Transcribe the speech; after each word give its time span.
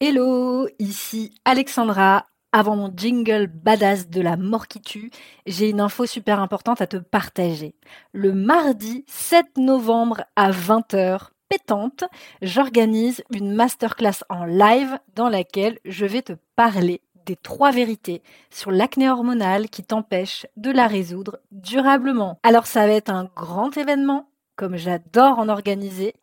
Hello, 0.00 0.68
ici 0.78 1.34
Alexandra. 1.44 2.24
Avant 2.52 2.76
mon 2.76 2.92
jingle 2.96 3.48
badass 3.48 4.08
de 4.08 4.20
la 4.20 4.36
mort 4.36 4.68
qui 4.68 4.80
tue, 4.80 5.10
j'ai 5.44 5.70
une 5.70 5.80
info 5.80 6.06
super 6.06 6.38
importante 6.38 6.80
à 6.80 6.86
te 6.86 6.98
partager. 6.98 7.74
Le 8.12 8.32
mardi 8.32 9.04
7 9.08 9.56
novembre 9.56 10.22
à 10.36 10.52
20h, 10.52 11.30
pétante, 11.48 12.04
j'organise 12.42 13.24
une 13.32 13.52
masterclass 13.52 14.22
en 14.28 14.44
live 14.44 15.00
dans 15.16 15.28
laquelle 15.28 15.80
je 15.84 16.06
vais 16.06 16.22
te 16.22 16.34
parler 16.54 17.02
des 17.26 17.34
trois 17.34 17.72
vérités 17.72 18.22
sur 18.50 18.70
l'acné 18.70 19.10
hormonale 19.10 19.68
qui 19.68 19.82
t'empêche 19.82 20.46
de 20.56 20.70
la 20.70 20.86
résoudre 20.86 21.40
durablement. 21.50 22.38
Alors 22.44 22.68
ça 22.68 22.86
va 22.86 22.92
être 22.92 23.10
un 23.10 23.28
grand 23.34 23.76
événement, 23.76 24.30
comme 24.54 24.76
j'adore 24.76 25.40
en 25.40 25.48
organiser, 25.48 26.14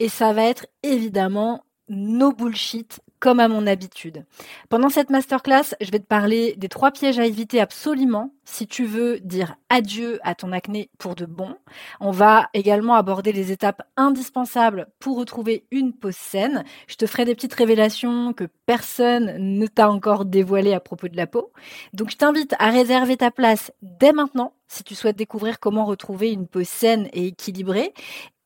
et 0.00 0.10
ça 0.10 0.34
va 0.34 0.44
être 0.44 0.66
évidemment 0.82 1.64
no 1.88 2.32
bullshit 2.32 3.00
comme 3.22 3.38
à 3.38 3.46
mon 3.46 3.68
habitude. 3.68 4.24
Pendant 4.68 4.88
cette 4.88 5.08
masterclass, 5.08 5.76
je 5.80 5.92
vais 5.92 6.00
te 6.00 6.06
parler 6.06 6.56
des 6.56 6.68
trois 6.68 6.90
pièges 6.90 7.20
à 7.20 7.24
éviter 7.24 7.60
absolument 7.60 8.34
si 8.44 8.66
tu 8.66 8.84
veux 8.84 9.20
dire 9.20 9.54
adieu 9.68 10.18
à 10.24 10.34
ton 10.34 10.50
acné 10.50 10.90
pour 10.98 11.14
de 11.14 11.24
bon. 11.24 11.54
On 12.00 12.10
va 12.10 12.48
également 12.52 12.96
aborder 12.96 13.30
les 13.30 13.52
étapes 13.52 13.82
indispensables 13.96 14.88
pour 14.98 15.16
retrouver 15.16 15.66
une 15.70 15.92
peau 15.92 16.10
saine. 16.10 16.64
Je 16.88 16.96
te 16.96 17.06
ferai 17.06 17.24
des 17.24 17.36
petites 17.36 17.54
révélations 17.54 18.32
que 18.32 18.48
personne 18.66 19.36
ne 19.38 19.68
t'a 19.68 19.88
encore 19.88 20.24
dévoilées 20.24 20.74
à 20.74 20.80
propos 20.80 21.06
de 21.06 21.16
la 21.16 21.28
peau. 21.28 21.52
Donc 21.92 22.10
je 22.10 22.16
t'invite 22.16 22.56
à 22.58 22.70
réserver 22.70 23.16
ta 23.16 23.30
place 23.30 23.70
dès 23.82 24.12
maintenant 24.12 24.52
si 24.66 24.82
tu 24.82 24.96
souhaites 24.96 25.16
découvrir 25.16 25.60
comment 25.60 25.84
retrouver 25.84 26.32
une 26.32 26.48
peau 26.48 26.64
saine 26.64 27.08
et 27.12 27.28
équilibrée. 27.28 27.92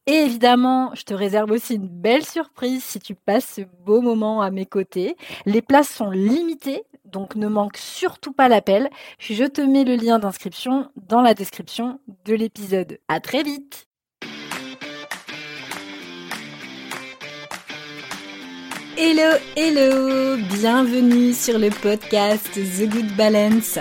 Et 0.08 0.14
évidemment, 0.14 0.94
je 0.94 1.02
te 1.02 1.14
réserve 1.14 1.50
aussi 1.50 1.74
une 1.74 1.88
belle 1.88 2.24
surprise 2.24 2.84
si 2.84 3.00
tu 3.00 3.16
passes 3.16 3.54
ce 3.56 3.62
beau 3.84 4.00
moment 4.00 4.40
à 4.40 4.52
mes 4.52 4.64
côtés. 4.64 5.16
Les 5.46 5.62
places 5.62 5.90
sont 5.90 6.10
limitées, 6.10 6.84
donc 7.04 7.34
ne 7.34 7.48
manque 7.48 7.76
surtout 7.76 8.32
pas 8.32 8.48
l'appel. 8.48 8.88
Je 9.18 9.42
te 9.42 9.60
mets 9.60 9.82
le 9.82 9.96
lien 9.96 10.20
d'inscription 10.20 10.88
dans 11.08 11.22
la 11.22 11.34
description 11.34 11.98
de 12.24 12.34
l'épisode. 12.36 13.00
À 13.08 13.18
très 13.18 13.42
vite! 13.42 13.88
Hello, 18.96 19.36
hello! 19.56 20.36
Bienvenue 20.54 21.32
sur 21.32 21.58
le 21.58 21.70
podcast 21.70 22.48
The 22.54 22.88
Good 22.88 23.16
Balance. 23.16 23.80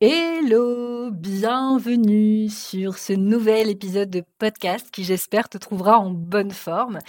Hello, 0.00 1.10
bienvenue 1.10 2.48
sur 2.48 2.98
ce 2.98 3.12
nouvel 3.12 3.68
épisode 3.68 4.08
de 4.08 4.22
podcast 4.38 4.88
qui 4.92 5.02
j'espère 5.02 5.48
te 5.48 5.58
trouvera 5.58 5.98
en 5.98 6.10
bonne 6.10 6.52
forme. 6.52 7.00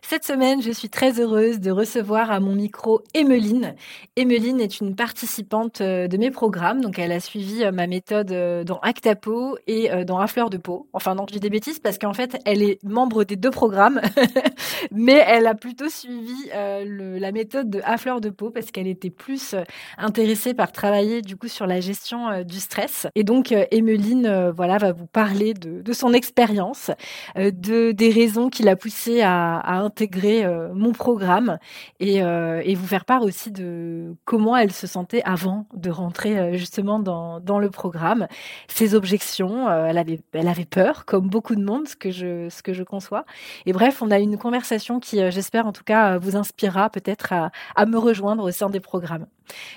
Cette 0.00 0.24
semaine, 0.24 0.62
je 0.62 0.70
suis 0.70 0.88
très 0.88 1.18
heureuse 1.18 1.58
de 1.58 1.72
recevoir 1.72 2.30
à 2.30 2.38
mon 2.38 2.54
micro 2.54 3.02
Emeline. 3.14 3.74
Emeline 4.14 4.60
est 4.60 4.80
une 4.80 4.94
participante 4.94 5.80
euh, 5.80 6.06
de 6.06 6.16
mes 6.16 6.30
programmes, 6.30 6.80
donc 6.80 7.00
elle 7.00 7.10
a 7.10 7.18
suivi 7.18 7.64
euh, 7.64 7.72
ma 7.72 7.88
méthode 7.88 8.30
euh, 8.30 8.62
dans 8.62 8.78
Actapo 8.78 9.58
et 9.66 9.90
dans 10.04 10.20
À 10.20 10.28
fleur 10.28 10.48
de 10.48 10.58
peau. 10.58 10.88
Enfin 10.92 11.16
non, 11.16 11.26
je 11.28 11.32
dis 11.32 11.40
des 11.40 11.50
bêtises 11.50 11.80
parce 11.80 11.98
qu'en 11.98 12.14
fait, 12.14 12.40
elle 12.44 12.62
est 12.62 12.78
membre 12.84 13.24
des 13.24 13.34
deux 13.34 13.50
programmes, 13.50 14.00
mais 14.92 15.24
elle 15.26 15.48
a 15.48 15.56
plutôt 15.56 15.88
suivi 15.88 16.50
la 16.52 17.32
méthode 17.32 17.70
de 17.70 17.80
À 17.82 17.98
fleur 17.98 18.20
de 18.20 18.30
peau 18.30 18.50
parce 18.50 18.70
qu'elle 18.70 18.86
était 18.86 19.10
plus 19.10 19.56
intéressée 19.98 20.54
par 20.54 20.70
travailler 20.70 21.22
du 21.22 21.36
coup 21.36 21.48
sur 21.48 21.66
la 21.66 21.80
gestion 21.80 22.35
euh, 22.36 22.44
du 22.44 22.60
stress. 22.60 23.06
Et 23.14 23.24
donc, 23.24 23.52
Emeline, 23.70 24.26
euh, 24.26 24.52
voilà, 24.52 24.78
va 24.78 24.92
vous 24.92 25.06
parler 25.06 25.54
de, 25.54 25.92
son 25.92 26.12
expérience, 26.12 26.90
euh, 27.36 27.50
de 27.50 27.92
des 27.92 28.10
raisons 28.10 28.48
qui 28.48 28.62
l'a 28.62 28.76
poussée 28.76 29.22
à, 29.22 29.62
intégrer 29.66 30.46
mon 30.74 30.92
programme 30.92 31.58
et, 32.00 32.22
vous 32.74 32.86
faire 32.86 33.04
part 33.04 33.22
aussi 33.22 33.50
de 33.50 34.14
comment 34.24 34.56
elle 34.56 34.72
se 34.72 34.86
sentait 34.86 35.22
avant 35.24 35.66
de 35.74 35.90
rentrer 35.90 36.56
justement 36.56 36.98
dans, 36.98 37.58
le 37.58 37.70
programme, 37.70 38.26
ses 38.68 38.94
objections. 38.94 39.70
elle 39.70 39.98
avait, 39.98 40.64
peur, 40.64 41.04
comme 41.04 41.28
beaucoup 41.28 41.54
de 41.54 41.64
monde, 41.64 41.88
ce 41.88 41.96
que 41.96 42.10
je, 42.10 42.48
ce 42.48 42.62
que 42.62 42.72
je 42.72 42.82
conçois. 42.82 43.24
Et 43.64 43.72
bref, 43.72 44.02
on 44.02 44.10
a 44.10 44.18
une 44.18 44.36
conversation 44.36 45.00
qui, 45.00 45.18
j'espère 45.30 45.66
en 45.66 45.72
tout 45.72 45.84
cas, 45.84 46.18
vous 46.18 46.36
inspirera 46.36 46.90
peut-être 46.90 47.32
à 47.32 47.86
me 47.86 47.98
rejoindre 47.98 48.44
au 48.44 48.50
sein 48.50 48.70
des 48.70 48.80
programmes. 48.80 49.26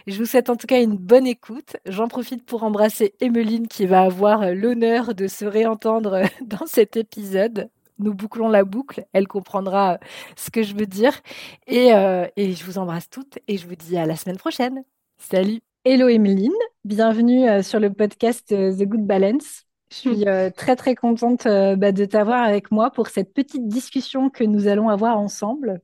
Je 0.08 0.18
vous 0.18 0.26
souhaite 0.26 0.50
en 0.50 0.56
tout 0.56 0.68
cas 0.68 0.82
une 0.82 0.98
bonne 0.98 1.28
écoute. 1.28 1.78
J'en 1.86 2.08
profite 2.08 2.46
pour 2.46 2.64
embrasser 2.64 3.14
Emeline 3.20 3.68
qui 3.68 3.86
va 3.86 4.04
avoir 4.04 4.42
euh, 4.42 4.54
l'honneur 4.54 5.14
de 5.16 5.28
se 5.28 5.46
réentendre 5.46 6.14
euh, 6.14 6.26
dans 6.46 6.66
cet 6.66 6.98
épisode. 6.98 7.70
Nous 8.00 8.14
bouclons 8.14 8.48
la 8.48 8.64
boucle, 8.64 9.06
elle 9.12 9.28
comprendra 9.28 9.94
euh, 9.94 9.98
ce 10.38 10.50
que 10.50 10.64
je 10.64 10.74
veux 10.74 10.86
dire. 10.86 11.20
Et, 11.68 11.90
et 12.38 12.54
je 12.54 12.64
vous 12.64 12.78
embrasse 12.78 13.10
toutes 13.10 13.40
et 13.48 13.58
je 13.58 13.68
vous 13.68 13.76
dis 13.76 13.98
à 13.98 14.06
la 14.06 14.16
semaine 14.16 14.38
prochaine. 14.38 14.84
Salut 15.18 15.60
Hello 15.84 16.08
Emeline, 16.08 16.54
bienvenue 16.86 17.62
sur 17.64 17.80
le 17.80 17.92
podcast 17.92 18.48
The 18.48 18.84
Good 18.84 19.06
Balance. 19.06 19.66
Je 19.92 19.96
suis 19.96 20.26
très 20.56 20.76
très 20.78 20.96
contente 20.96 21.44
bah, 21.46 21.92
de 21.92 22.06
t'avoir 22.06 22.44
avec 22.44 22.72
moi 22.72 22.90
pour 22.90 23.08
cette 23.08 23.34
petite 23.34 23.68
discussion 23.68 24.30
que 24.30 24.46
nous 24.46 24.68
allons 24.68 24.88
avoir 24.88 25.18
ensemble. 25.20 25.82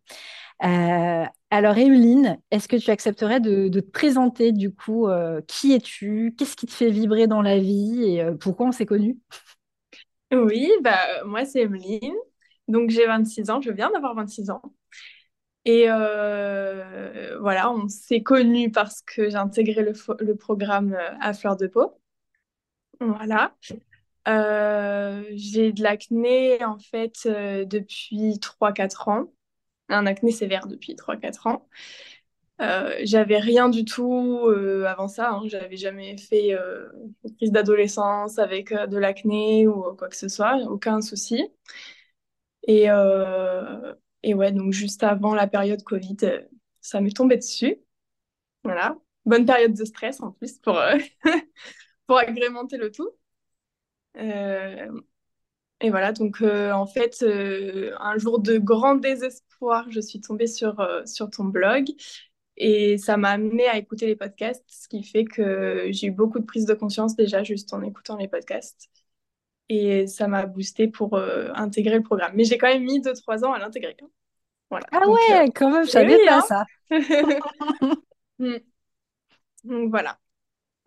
Alors, 1.56 1.78
Emeline, 1.78 2.38
est-ce 2.52 2.68
que 2.68 2.76
tu 2.76 2.92
accepterais 2.92 3.40
de, 3.40 3.70
te 3.70 3.80
présenter 3.80 4.52
du 4.52 4.76
coup 4.76 5.08
euh, 5.08 5.40
Qui 5.48 5.72
es-tu? 5.72 6.36
Qu'est-ce 6.38 6.58
qui 6.58 6.66
te 6.66 6.74
fait 6.74 6.90
vibrer 6.90 7.28
dans 7.28 7.42
la 7.42 7.60
vie 7.60 8.04
Et 8.04 8.22
euh, 8.22 8.34
pourquoi 8.34 8.68
on 8.68 8.72
s'est 8.74 8.86
connus? 8.86 9.18
Oui, 10.34 10.70
bah, 10.82 11.24
moi 11.24 11.46
c'est 11.46 11.62
Emeline. 11.62 12.14
Donc 12.68 12.90
j'ai 12.90 13.08
26 13.08 13.50
ans, 13.52 13.62
je 13.62 13.72
viens 13.72 13.90
d'avoir 13.90 14.16
26 14.16 14.50
ans. 14.50 14.62
Et 15.64 15.86
euh, 15.88 17.38
voilà, 17.40 17.72
on 17.72 17.88
s'est 17.88 18.22
connus 18.22 18.70
parce 18.70 19.02
que 19.02 19.30
j'ai 19.30 19.38
intégré 19.38 19.82
le, 19.82 20.36
programme 20.36 20.98
à 21.22 21.34
fleur 21.34 21.56
de 21.56 21.68
peau. 21.68 21.94
Voilà. 23.00 23.56
j'ai 24.26 25.72
de 25.72 25.82
l'acné 25.82 26.66
en 26.66 26.80
fait 26.80 27.26
depuis 27.26 28.40
3-4 28.42 29.08
ans 29.08 29.32
un 29.90 30.06
acné 30.06 30.32
sévère 30.32 30.68
depuis 30.68 30.96
3-4 30.96 31.48
ans. 31.48 31.68
Euh, 32.62 32.96
j'avais 33.04 33.38
rien 33.38 33.68
du 33.70 33.84
tout 33.84 34.48
euh, 34.48 34.86
avant 34.86 35.08
ça. 35.08 35.32
Hein. 35.32 35.44
J'avais 35.48 35.78
jamais 35.78 36.18
fait 36.18 36.54
euh, 36.54 36.88
une 37.24 37.36
crise 37.36 37.52
d'adolescence 37.52 38.40
avec 38.40 38.72
de 38.74 38.98
l'acné 38.98 39.68
ou 39.68 39.96
quoi 39.98 40.08
que 40.10 40.16
ce 40.16 40.30
soit, 40.30 40.58
aucun 40.70 41.02
souci. 41.02 41.44
Et, 42.68 42.88
et 44.24 44.34
ouais, 44.34 44.52
donc 44.52 44.72
juste 44.74 45.04
avant 45.04 45.36
la 45.36 45.48
période 45.48 45.84
Covid, 45.84 46.18
ça 46.82 47.02
m'est 47.02 47.16
tombé 47.16 47.38
dessus. 47.38 47.78
Voilà. 48.64 48.98
Bonne 49.26 49.46
période 49.46 49.74
de 49.74 49.86
stress 49.86 50.22
en 50.22 50.32
plus 50.32 50.60
pour, 50.60 50.80
pour 52.08 52.18
agrémenter 52.18 52.78
le 52.78 52.92
tout. 52.92 53.10
Et 55.86 55.92
voilà, 55.92 56.14
donc 56.14 56.42
euh, 56.42 56.72
en 56.72 56.88
fait, 56.88 57.22
euh, 57.22 57.94
un 58.00 58.18
jour 58.18 58.40
de 58.40 58.58
grand 58.58 58.96
désespoir, 58.96 59.86
je 59.92 60.00
suis 60.00 60.20
tombée 60.20 60.48
sur, 60.48 60.80
euh, 60.80 61.06
sur 61.06 61.30
ton 61.30 61.44
blog 61.44 61.86
et 62.58 62.98
ça 62.98 63.18
m'a 63.18 63.30
amené 63.30 63.68
à 63.68 63.78
écouter 63.78 64.08
les 64.08 64.16
podcasts, 64.16 64.66
ce 64.68 64.88
qui 64.88 65.04
fait 65.04 65.26
que 65.26 65.86
j'ai 65.92 66.08
eu 66.08 66.12
beaucoup 66.12 66.40
de 66.40 66.46
prise 66.46 66.66
de 66.66 66.74
conscience 66.74 67.16
déjà 67.16 67.44
juste 67.44 67.72
en 67.72 67.84
écoutant 67.84 68.18
les 68.18 68.28
podcasts. 68.28 68.90
Et 69.70 70.08
ça 70.08 70.28
m'a 70.28 70.48
boosté 70.48 70.88
pour 70.88 71.20
intégrer 71.20 71.98
le 71.98 72.04
programme. 72.04 72.32
Mais 72.36 72.46
j'ai 72.46 72.58
quand 72.58 72.68
même 72.68 72.84
mis 72.84 73.00
2-3 73.00 73.46
ans 73.46 73.54
à 73.54 73.60
l'intégrer. 73.60 73.96
Hein. 74.02 74.08
Voilà. 74.72 74.88
Ah 74.92 75.08
ouais, 75.08 75.52
quand 75.54 75.70
même, 75.70 75.86
je 75.86 75.92
savais 75.92 76.18
pas 76.26 76.40
hein. 76.40 76.42
ça. 76.42 76.66
Hmm. 78.40 78.58
donc 79.66 79.92
voilà. 79.92 80.18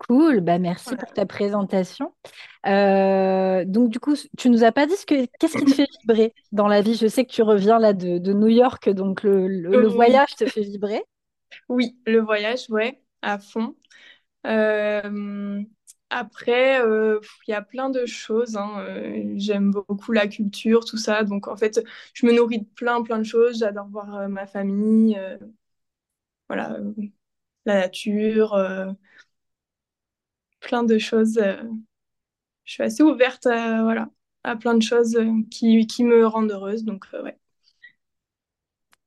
Cool, 0.07 0.39
bah 0.39 0.59
merci 0.59 0.95
pour 0.95 1.11
ta 1.11 1.25
présentation. 1.25 2.13
Euh, 2.65 3.65
donc 3.65 3.89
du 3.89 3.99
coup, 3.99 4.15
tu 4.37 4.49
nous 4.49 4.63
as 4.63 4.71
pas 4.71 4.85
dit 4.85 4.95
ce 4.95 5.05
que 5.05 5.25
qu'est-ce 5.39 5.57
qui 5.57 5.65
te 5.65 5.71
fait 5.71 5.87
vibrer 6.01 6.33
dans 6.53 6.67
la 6.67 6.81
vie? 6.81 6.95
Je 6.95 7.07
sais 7.07 7.25
que 7.25 7.31
tu 7.31 7.41
reviens 7.41 7.79
là 7.79 7.91
de, 7.91 8.33
New 8.33 8.47
York, 8.47 8.89
donc 8.89 9.23
le, 9.23 9.87
voyage 9.87 10.35
te 10.37 10.45
fait 10.45 10.61
vibrer. 10.61 11.03
Oui, 11.67 11.97
le 12.05 12.19
voyage, 12.19 12.69
ouais, 12.69 13.01
à 13.21 13.39
fond. 13.39 13.75
Euh, 14.47 15.61
après, 16.09 16.81
euh, 16.81 17.19
il 17.47 17.51
y 17.51 17.53
a 17.53 17.61
plein 17.61 17.89
de 17.89 18.05
choses. 18.05 18.55
Hein, 18.55 18.85
j'aime 19.35 19.71
beaucoup 19.71 20.13
la 20.13 20.27
culture, 20.27 20.85
tout 20.85 20.97
ça. 20.97 21.23
Donc 21.25 21.49
en 21.49 21.57
fait, 21.57 21.83
je 22.13 22.25
me 22.25 22.31
nourris 22.31 22.59
de 22.59 22.67
plein, 22.73 23.03
plein 23.03 23.17
de 23.17 23.23
choses. 23.23 23.59
J'adore 23.59 23.89
voir 23.89 24.29
ma 24.29 24.47
famille, 24.47 25.19
voilà, 26.47 26.77
la 27.65 27.75
nature 27.75 28.55
plein 30.59 30.83
de 30.83 30.97
choses. 30.97 31.37
Euh, 31.37 31.61
je 32.65 32.73
suis 32.73 32.83
assez 32.83 33.03
ouverte 33.03 33.45
à, 33.47 33.81
voilà, 33.83 34.09
à 34.43 34.55
plein 34.55 34.75
de 34.75 34.81
choses 34.81 35.17
qui, 35.49 35.87
qui 35.87 36.03
me 36.03 36.25
rendent 36.25 36.51
heureuse. 36.51 36.83
Donc, 36.83 37.05
ouais. 37.23 37.37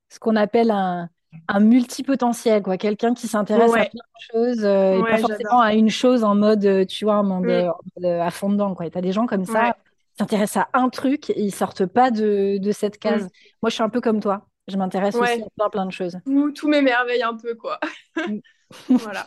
Ce 0.09 0.19
qu'on 0.19 0.37
appelle 0.37 0.71
un, 0.71 1.09
un 1.49 1.61
multipotentiel, 1.61 2.63
quoi. 2.63 2.77
Quelqu'un 2.77 3.15
qui 3.15 3.29
s'intéresse 3.29 3.73
à 3.73 3.87
plein 3.87 3.87
de 3.87 4.33
choses 4.33 4.65
et 4.65 5.01
pas 5.09 5.19
forcément 5.19 5.61
à 5.61 5.75
une 5.75 5.91
chose 5.91 6.25
en 6.25 6.35
mode, 6.35 6.87
tu 6.87 7.05
vois, 7.05 7.17
en 7.17 7.25
mode, 7.25 7.71
mm. 7.99 8.05
à 8.05 8.31
fond 8.31 8.51
dedans, 8.51 8.75
quoi. 8.75 8.91
Tu 8.91 8.99
as 8.99 9.01
des 9.01 9.13
gens 9.13 9.27
comme 9.27 9.45
ça 9.45 9.73
qui 9.73 10.19
s'intéressent 10.19 10.65
à 10.73 10.79
un 10.79 10.89
truc 10.89 11.31
et 11.31 11.41
ils 11.41 11.55
sortent 11.55 11.87
pas 11.87 12.11
de, 12.11 12.59
de 12.59 12.73
cette 12.73 12.99
case. 12.99 13.25
Mm. 13.25 13.29
Moi, 13.63 13.71
je 13.71 13.75
suis 13.75 13.83
un 13.83 13.89
peu 13.89 14.01
comme 14.01 14.21
toi. 14.21 14.47
Je 14.69 14.77
m'intéresse 14.77 15.17
aussi 15.17 15.43
à 15.43 15.51
plein, 15.57 15.71
plein 15.71 15.87
de 15.87 15.93
choses. 15.93 16.19
Tout, 16.25 16.53
tout 16.53 16.69
m'émerveille 16.69 17.23
un 17.23 17.37
peu, 17.37 17.55
quoi. 17.55 17.81
Mm. 18.17 18.39
voilà. 18.89 19.27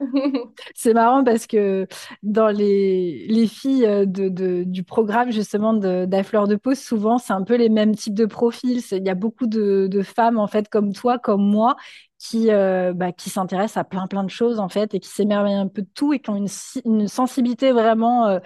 C'est 0.74 0.92
marrant 0.92 1.22
parce 1.22 1.46
que 1.46 1.86
dans 2.22 2.48
les, 2.48 3.26
les 3.28 3.46
filles 3.46 3.86
euh, 3.86 4.06
de, 4.06 4.64
du 4.64 4.82
programme 4.82 5.30
justement 5.30 5.72
d'Affleur 5.72 6.48
de, 6.48 6.54
de 6.54 6.58
Peau, 6.58 6.74
souvent 6.74 7.18
c'est 7.18 7.32
un 7.32 7.42
peu 7.42 7.56
les 7.56 7.68
mêmes 7.68 7.94
types 7.94 8.14
de 8.14 8.26
profils. 8.26 8.82
Il 8.90 9.04
y 9.04 9.10
a 9.10 9.14
beaucoup 9.14 9.46
de, 9.46 9.86
de, 9.88 10.02
femmes 10.02 10.38
en 10.38 10.46
fait 10.46 10.68
comme 10.68 10.92
toi, 10.92 11.18
comme 11.18 11.46
moi, 11.46 11.76
qui, 12.18 12.50
euh, 12.50 12.92
bah, 12.92 13.12
qui 13.12 13.30
s'intéressent 13.30 13.76
à 13.76 13.84
plein 13.84 14.06
plein 14.06 14.24
de 14.24 14.30
choses 14.30 14.58
en 14.58 14.68
fait 14.68 14.94
et 14.94 15.00
qui 15.00 15.08
s'émerveillent 15.08 15.54
un 15.54 15.68
peu 15.68 15.82
de 15.82 15.90
tout 15.94 16.12
et 16.12 16.18
qui 16.18 16.30
ont 16.30 16.36
une, 16.36 16.48
une 16.84 17.08
sensibilité 17.08 17.72
vraiment 17.72 18.40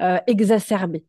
euh, 0.00 0.18
exacerbée. 0.26 1.04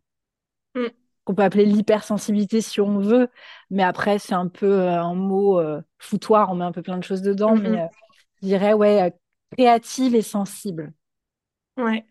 Mm. 0.76 0.88
Qu'on 1.24 1.36
peut 1.36 1.44
appeler 1.44 1.66
l'hypersensibilité 1.66 2.60
si 2.60 2.82
on 2.82 3.00
veut, 3.00 3.30
mais 3.70 3.84
après 3.84 4.20
c'est 4.20 4.34
un 4.34 4.50
peu 4.50 4.82
un 4.90 5.14
mot 5.14 5.62
foutoir, 5.98 6.52
on 6.52 6.56
met 6.56 6.66
un 6.66 6.74
peu 6.74 6.82
plein 6.82 6.98
de 6.98 7.04
choses 7.04 7.22
dedans, 7.22 7.56
mm-hmm. 7.56 7.70
mais 7.70 7.88
je 8.42 8.48
dirais 8.48 8.74
ouais 8.74 9.14
créative 9.58 10.16
et 10.16 10.22
sensible. 10.22 10.94
Ouais. 11.78 12.06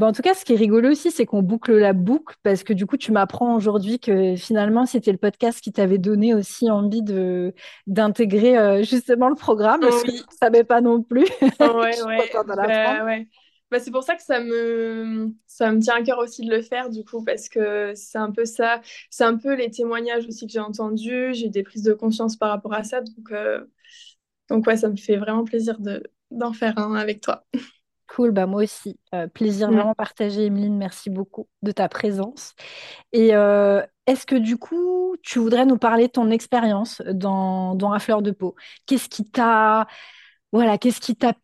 en 0.00 0.12
tout 0.12 0.22
cas, 0.22 0.34
ce 0.34 0.44
qui 0.44 0.54
est 0.54 0.56
rigolo 0.56 0.90
aussi, 0.90 1.10
c'est 1.10 1.26
qu'on 1.26 1.42
boucle 1.42 1.76
la 1.76 1.92
boucle 1.92 2.36
parce 2.42 2.62
que 2.64 2.72
du 2.72 2.86
coup, 2.86 2.96
tu 2.96 3.12
m'apprends 3.12 3.54
aujourd'hui 3.54 3.98
que 3.98 4.36
finalement, 4.36 4.86
c'était 4.86 5.12
le 5.12 5.18
podcast 5.18 5.60
qui 5.60 5.72
t'avait 5.72 5.98
donné 5.98 6.34
aussi 6.34 6.70
envie 6.70 7.02
de 7.02 7.54
d'intégrer 7.86 8.58
euh, 8.58 8.82
justement 8.82 9.28
le 9.28 9.34
programme. 9.34 9.80
Oui. 9.82 9.90
Je 10.06 10.12
ne 10.12 10.36
savais 10.40 10.64
pas 10.64 10.80
non 10.80 11.02
plus. 11.02 11.26
Ouais, 11.60 12.02
ouais. 12.06 12.30
Bah, 12.46 13.04
ouais. 13.04 13.28
Bah, 13.70 13.80
c'est 13.80 13.90
pour 13.90 14.04
ça 14.04 14.14
que 14.14 14.22
ça 14.22 14.38
me, 14.40 15.34
ça 15.46 15.72
me 15.72 15.80
tient 15.80 15.96
à 15.96 16.02
cœur 16.02 16.18
aussi 16.18 16.42
de 16.46 16.50
le 16.50 16.62
faire, 16.62 16.88
du 16.88 17.04
coup, 17.04 17.24
parce 17.24 17.48
que 17.48 17.94
c'est 17.96 18.18
un 18.18 18.30
peu 18.30 18.44
ça. 18.44 18.80
C'est 19.10 19.24
un 19.24 19.36
peu 19.36 19.54
les 19.54 19.70
témoignages 19.70 20.26
aussi 20.26 20.46
que 20.46 20.52
j'ai 20.52 20.60
entendus. 20.60 21.34
J'ai 21.34 21.48
des 21.48 21.64
prises 21.64 21.82
de 21.82 21.92
conscience 21.92 22.36
par 22.36 22.50
rapport 22.50 22.74
à 22.74 22.84
ça. 22.84 23.00
Donc, 23.00 23.32
euh, 23.32 23.64
donc 24.48 24.66
ouais, 24.66 24.76
ça 24.76 24.88
me 24.88 24.96
fait 24.96 25.16
vraiment 25.16 25.44
plaisir 25.44 25.78
de, 25.78 26.02
d'en 26.30 26.52
faire 26.52 26.78
un 26.78 26.94
avec 26.94 27.20
toi. 27.20 27.44
Cool, 28.08 28.30
bah 28.30 28.46
moi 28.46 28.62
aussi. 28.62 28.98
Euh, 29.14 29.26
plaisir 29.26 29.70
vraiment 29.70 29.94
partagé, 29.94 30.46
Emeline. 30.46 30.76
Merci 30.76 31.10
beaucoup 31.10 31.48
de 31.62 31.72
ta 31.72 31.88
présence. 31.88 32.54
Et 33.12 33.34
euh, 33.34 33.82
est-ce 34.06 34.26
que 34.26 34.36
du 34.36 34.56
coup, 34.56 35.16
tu 35.22 35.40
voudrais 35.40 35.66
nous 35.66 35.76
parler 35.76 36.06
de 36.06 36.12
ton 36.12 36.30
expérience 36.30 37.02
dans, 37.02 37.74
dans 37.74 37.90
la 37.90 37.98
fleur 37.98 38.22
de 38.22 38.30
peau? 38.30 38.54
Qu'est-ce 38.86 39.08
qui 39.08 39.24
t'a 39.24 39.86
voilà, 40.52 40.78
qu'est-ce 40.78 41.00
qui 41.00 41.16
t'a 41.16 41.34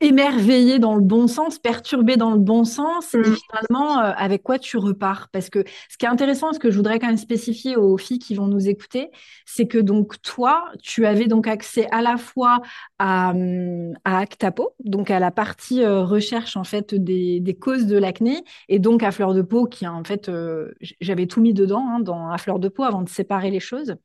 émerveillé 0.00 0.78
dans 0.78 0.94
le 0.94 1.00
bon 1.00 1.26
sens, 1.26 1.58
perturbé 1.58 2.16
dans 2.16 2.30
le 2.30 2.38
bon 2.38 2.64
sens, 2.64 3.14
et 3.14 3.18
mm. 3.18 3.36
finalement, 3.36 3.98
euh, 3.98 4.12
avec 4.16 4.42
quoi 4.42 4.58
tu 4.58 4.76
repars? 4.76 5.28
Parce 5.32 5.48
que 5.48 5.64
ce 5.88 5.96
qui 5.96 6.04
est 6.04 6.08
intéressant, 6.08 6.52
ce 6.52 6.58
que 6.58 6.70
je 6.70 6.76
voudrais 6.76 6.98
quand 6.98 7.06
même 7.06 7.16
spécifier 7.16 7.76
aux 7.76 7.96
filles 7.96 8.18
qui 8.18 8.34
vont 8.34 8.46
nous 8.46 8.68
écouter, 8.68 9.10
c'est 9.46 9.66
que 9.66 9.78
donc 9.78 10.20
toi, 10.20 10.64
tu 10.82 11.06
avais 11.06 11.26
donc 11.26 11.46
accès 11.46 11.88
à 11.92 12.02
la 12.02 12.18
fois 12.18 12.60
à, 12.98 13.30
hum, 13.30 13.94
à 14.04 14.18
Actapo, 14.18 14.74
donc 14.84 15.10
à 15.10 15.18
la 15.18 15.30
partie 15.30 15.82
euh, 15.82 16.04
recherche 16.04 16.56
en 16.56 16.64
fait 16.64 16.94
des, 16.94 17.40
des 17.40 17.54
causes 17.54 17.86
de 17.86 17.96
l'acné, 17.96 18.44
et 18.68 18.78
donc 18.78 19.02
à 19.02 19.10
Fleur 19.10 19.32
de 19.32 19.42
Peau, 19.42 19.64
qui 19.66 19.86
en 19.86 20.04
fait, 20.04 20.28
euh, 20.28 20.72
j'avais 21.00 21.26
tout 21.26 21.40
mis 21.40 21.54
dedans 21.54 21.86
hein, 21.88 22.00
dans 22.00 22.28
à 22.28 22.36
Fleur 22.36 22.58
de 22.58 22.68
Peau 22.68 22.82
avant 22.82 23.02
de 23.02 23.08
séparer 23.08 23.50
les 23.50 23.60
choses. 23.60 23.96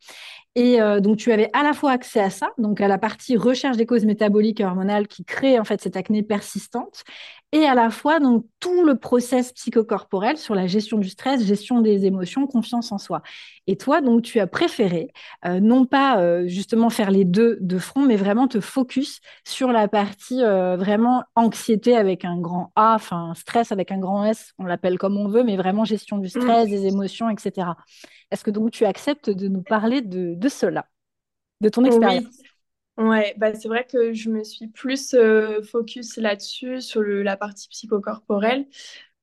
Et 0.56 0.82
euh, 0.82 1.00
donc, 1.00 1.18
tu 1.18 1.32
avais 1.32 1.50
à 1.54 1.64
la 1.64 1.74
fois 1.74 1.92
accès 1.92 2.20
à 2.20 2.30
ça, 2.30 2.50
donc 2.58 2.82
à 2.82 2.88
la 2.90 2.98
partie 2.98 3.38
recherche 3.38 3.78
des 3.78 3.86
causes 3.86 4.06
métaboliques 4.06 4.60
et 4.60 4.66
hormonales 4.66 5.08
qui 5.08 5.24
crée 5.24 5.58
en 5.58 5.64
fait 5.64 5.82
cette 5.82 5.96
acné 5.96 6.24
persistante, 6.24 7.04
et 7.52 7.66
à 7.66 7.76
la 7.76 7.90
fois 7.90 8.20
donc 8.20 8.46
tout 8.60 8.84
le 8.84 8.96
process 8.96 9.52
psychocorporel 9.54 10.38
sur 10.38 10.56
la 10.56 10.68
gestion 10.68 10.98
du 10.98 11.10
stress, 11.10 11.44
gestion 11.44 11.82
des 11.82 12.06
émotions, 12.06 12.48
confiance 12.48 12.92
en 12.92 12.98
soi. 12.98 13.22
Et 13.68 13.76
toi, 13.76 14.02
donc, 14.02 14.22
tu 14.22 14.40
as 14.40 14.48
préféré 14.48 15.12
euh, 15.46 15.60
non 15.60 15.86
pas 15.86 16.20
euh, 16.20 16.48
justement 16.48 16.90
faire 16.90 17.12
les 17.12 17.26
deux 17.26 17.58
de 17.62 17.78
front, 17.78 18.06
mais 18.06 18.16
vraiment 18.16 18.48
te 18.48 18.60
focus 18.60 19.22
sur 19.46 19.72
la 19.72 19.88
partie 19.88 20.42
vraiment 20.42 21.24
anxiété 21.36 21.96
avec 21.96 22.26
un 22.26 22.40
grand 22.40 22.72
A, 22.76 22.96
enfin 22.96 23.34
stress 23.36 23.72
avec 23.72 23.92
un 23.92 24.00
grand 24.00 24.26
S, 24.26 24.54
on 24.58 24.66
l'appelle 24.66 24.98
comme 24.98 25.18
on 25.18 25.28
veut, 25.28 25.44
mais 25.44 25.58
vraiment 25.58 25.86
gestion 25.86 26.18
du 26.18 26.30
stress, 26.30 26.68
mmh. 26.68 26.70
des 26.70 26.86
émotions, 26.88 27.30
etc. 27.30 27.68
Est-ce 28.32 28.44
que 28.44 28.52
donc 28.52 28.72
tu 28.72 28.86
acceptes 28.86 29.30
de 29.30 29.48
nous 29.48 29.62
parler 29.62 30.02
de, 30.02 30.36
de 30.36 30.50
cela, 30.50 30.86
de 31.60 31.70
ton 31.70 31.84
expérience? 31.84 32.24
Oui, 32.24 32.51
ouais, 32.98 33.34
bah, 33.38 33.54
c'est 33.54 33.68
vrai 33.68 33.86
que 33.86 34.14
je 34.14 34.30
me 34.30 34.44
suis 34.44 34.68
plus 34.68 35.14
euh, 35.14 35.62
focus 35.64 36.18
là-dessus, 36.18 36.82
sur 36.82 37.02
le, 37.02 37.24
la 37.24 37.38
partie 37.38 37.68
psychocorporelle, 37.70 38.68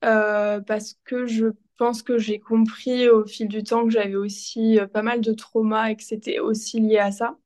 euh, 0.05 0.61
parce 0.61 0.95
que 1.05 1.27
je 1.27 1.49
pense 1.79 2.03
que 2.03 2.19
j'ai 2.19 2.41
compris 2.41 3.09
au 3.09 3.27
fil 3.27 3.49
du 3.49 3.63
temps 3.65 3.85
que 3.85 3.91
j'avais 3.91 4.17
aussi 4.17 4.79
euh, 4.81 4.87
pas 4.87 5.03
mal 5.03 5.21
de 5.21 5.33
traumas 5.33 5.91
et 5.91 5.97
que 5.97 6.03
c'était 6.05 6.41
aussi 6.41 6.81
lié 6.81 6.99
à 6.99 7.13
ça. 7.13 7.39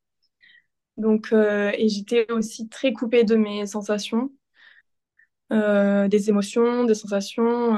Donc, 0.96 1.32
et 1.32 1.88
j'étais 1.90 2.30
aussi 2.32 2.69
très 2.70 2.92
coupée 2.94 3.24
de 3.24 3.36
mes 3.36 3.66
sensations. 3.66 4.30
des 5.50 6.28
émotions, 6.30 6.84
des 6.84 6.94
sensations, 6.94 7.76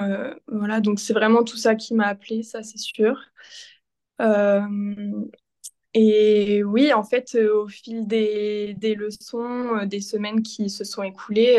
voilà. 0.48 0.80
Donc 0.80 1.00
c'est 1.00 1.12
vraiment 1.14 1.42
tout 1.44 1.56
ça 1.56 1.74
qui 1.74 1.94
m'a 1.94 2.06
appelé, 2.06 2.42
ça 2.42 2.62
c'est 2.62 2.78
sûr. 2.78 3.16
Euh, 5.96 6.00
et 6.00 6.64
oui, 6.64 6.92
en 6.92 7.02
fait, 7.04 7.34
euh, 7.34 7.62
au 7.62 7.68
fil 7.68 8.06
des, 8.06 8.74
des 8.74 8.94
leçons, 8.94 9.76
euh, 9.78 9.86
des 9.86 10.00
semaines 10.00 10.42
qui 10.42 10.68
se 10.70 10.84
sont 10.84 11.02
écoulées, 11.02 11.58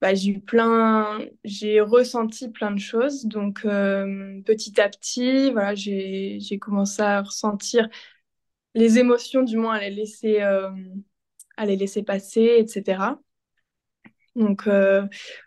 bah, 0.00 0.14
j'ai 0.14 0.30
eu 0.32 0.40
plein, 0.40 1.18
j'ai 1.44 1.80
ressenti 1.80 2.50
plein 2.50 2.70
de 2.70 2.78
choses. 2.80 3.24
Donc, 3.26 3.62
petit 3.62 4.80
à 4.80 4.88
petit, 4.88 5.50
voilà, 5.52 5.74
j'ai, 5.74 6.38
j'ai 6.40 6.58
commencé 6.58 7.00
à 7.02 7.22
ressentir 7.22 7.88
les 8.74 8.98
émotions, 8.98 9.42
du 9.42 9.56
moins, 9.58 9.74
à 9.76 9.80
les 9.80 9.90
laisser, 9.90 10.40
à 10.42 11.66
les 11.66 11.76
laisser 11.76 12.02
passer, 12.02 12.56
etc. 12.58 13.18
Donc, 14.36 14.66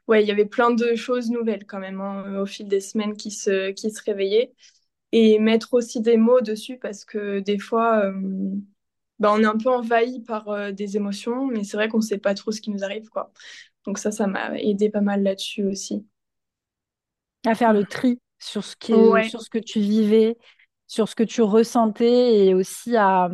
ouais, 0.07 0.23
il 0.23 0.27
y 0.27 0.31
avait 0.31 0.45
plein 0.45 0.71
de 0.71 0.95
choses 0.95 1.29
nouvelles 1.29 1.65
quand 1.65 1.79
même 1.79 2.01
hein, 2.01 2.39
au 2.41 2.45
fil 2.45 2.67
des 2.67 2.79
semaines 2.79 3.15
qui 3.17 3.31
se, 3.31 3.71
qui 3.71 3.91
se 3.91 4.01
réveillaient 4.03 4.53
et 5.11 5.39
mettre 5.39 5.73
aussi 5.73 6.01
des 6.01 6.17
mots 6.17 6.41
dessus 6.41 6.77
parce 6.77 7.05
que 7.05 7.39
des 7.39 7.59
fois, 7.59 8.05
euh, 8.05 8.13
bah, 9.19 9.31
on 9.33 9.41
est 9.41 9.45
un 9.45 9.57
peu 9.57 9.69
envahi 9.69 10.21
par 10.21 10.49
euh, 10.49 10.71
des 10.71 10.97
émotions, 10.97 11.47
mais 11.47 11.63
c'est 11.63 11.77
vrai 11.77 11.87
qu'on 11.89 11.97
ne 11.97 12.03
sait 12.03 12.17
pas 12.19 12.33
trop 12.33 12.51
ce 12.51 12.61
qui 12.61 12.71
nous 12.71 12.83
arrive. 12.83 13.09
quoi. 13.09 13.31
Donc 13.85 13.97
ça, 13.97 14.11
ça 14.11 14.27
m'a 14.27 14.57
aidé 14.59 14.89
pas 14.89 15.01
mal 15.01 15.23
là-dessus 15.23 15.65
aussi. 15.65 16.05
À 17.45 17.55
faire 17.55 17.73
le 17.73 17.85
tri 17.85 18.19
sur 18.39 18.63
ce, 18.63 18.75
qui 18.75 18.93
sur 19.29 19.41
ce 19.41 19.49
que 19.49 19.57
tu 19.57 19.79
vivais, 19.79 20.37
sur 20.87 21.07
ce 21.07 21.15
que 21.15 21.23
tu 21.23 21.41
ressentais 21.41 22.45
et 22.45 22.53
aussi 22.53 22.95
à, 22.95 23.29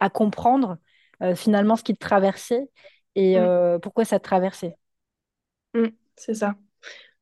à 0.00 0.10
comprendre 0.10 0.76
euh, 1.22 1.34
finalement 1.34 1.76
ce 1.76 1.82
qui 1.82 1.94
te 1.94 1.98
traversait 1.98 2.68
et 3.16 3.36
pourquoi 3.82 4.04
ça 4.04 4.18
te 4.18 4.24
traversait. 4.24 4.76
Mm, 5.74 5.88
c'est 6.16 6.34
ça. 6.34 6.50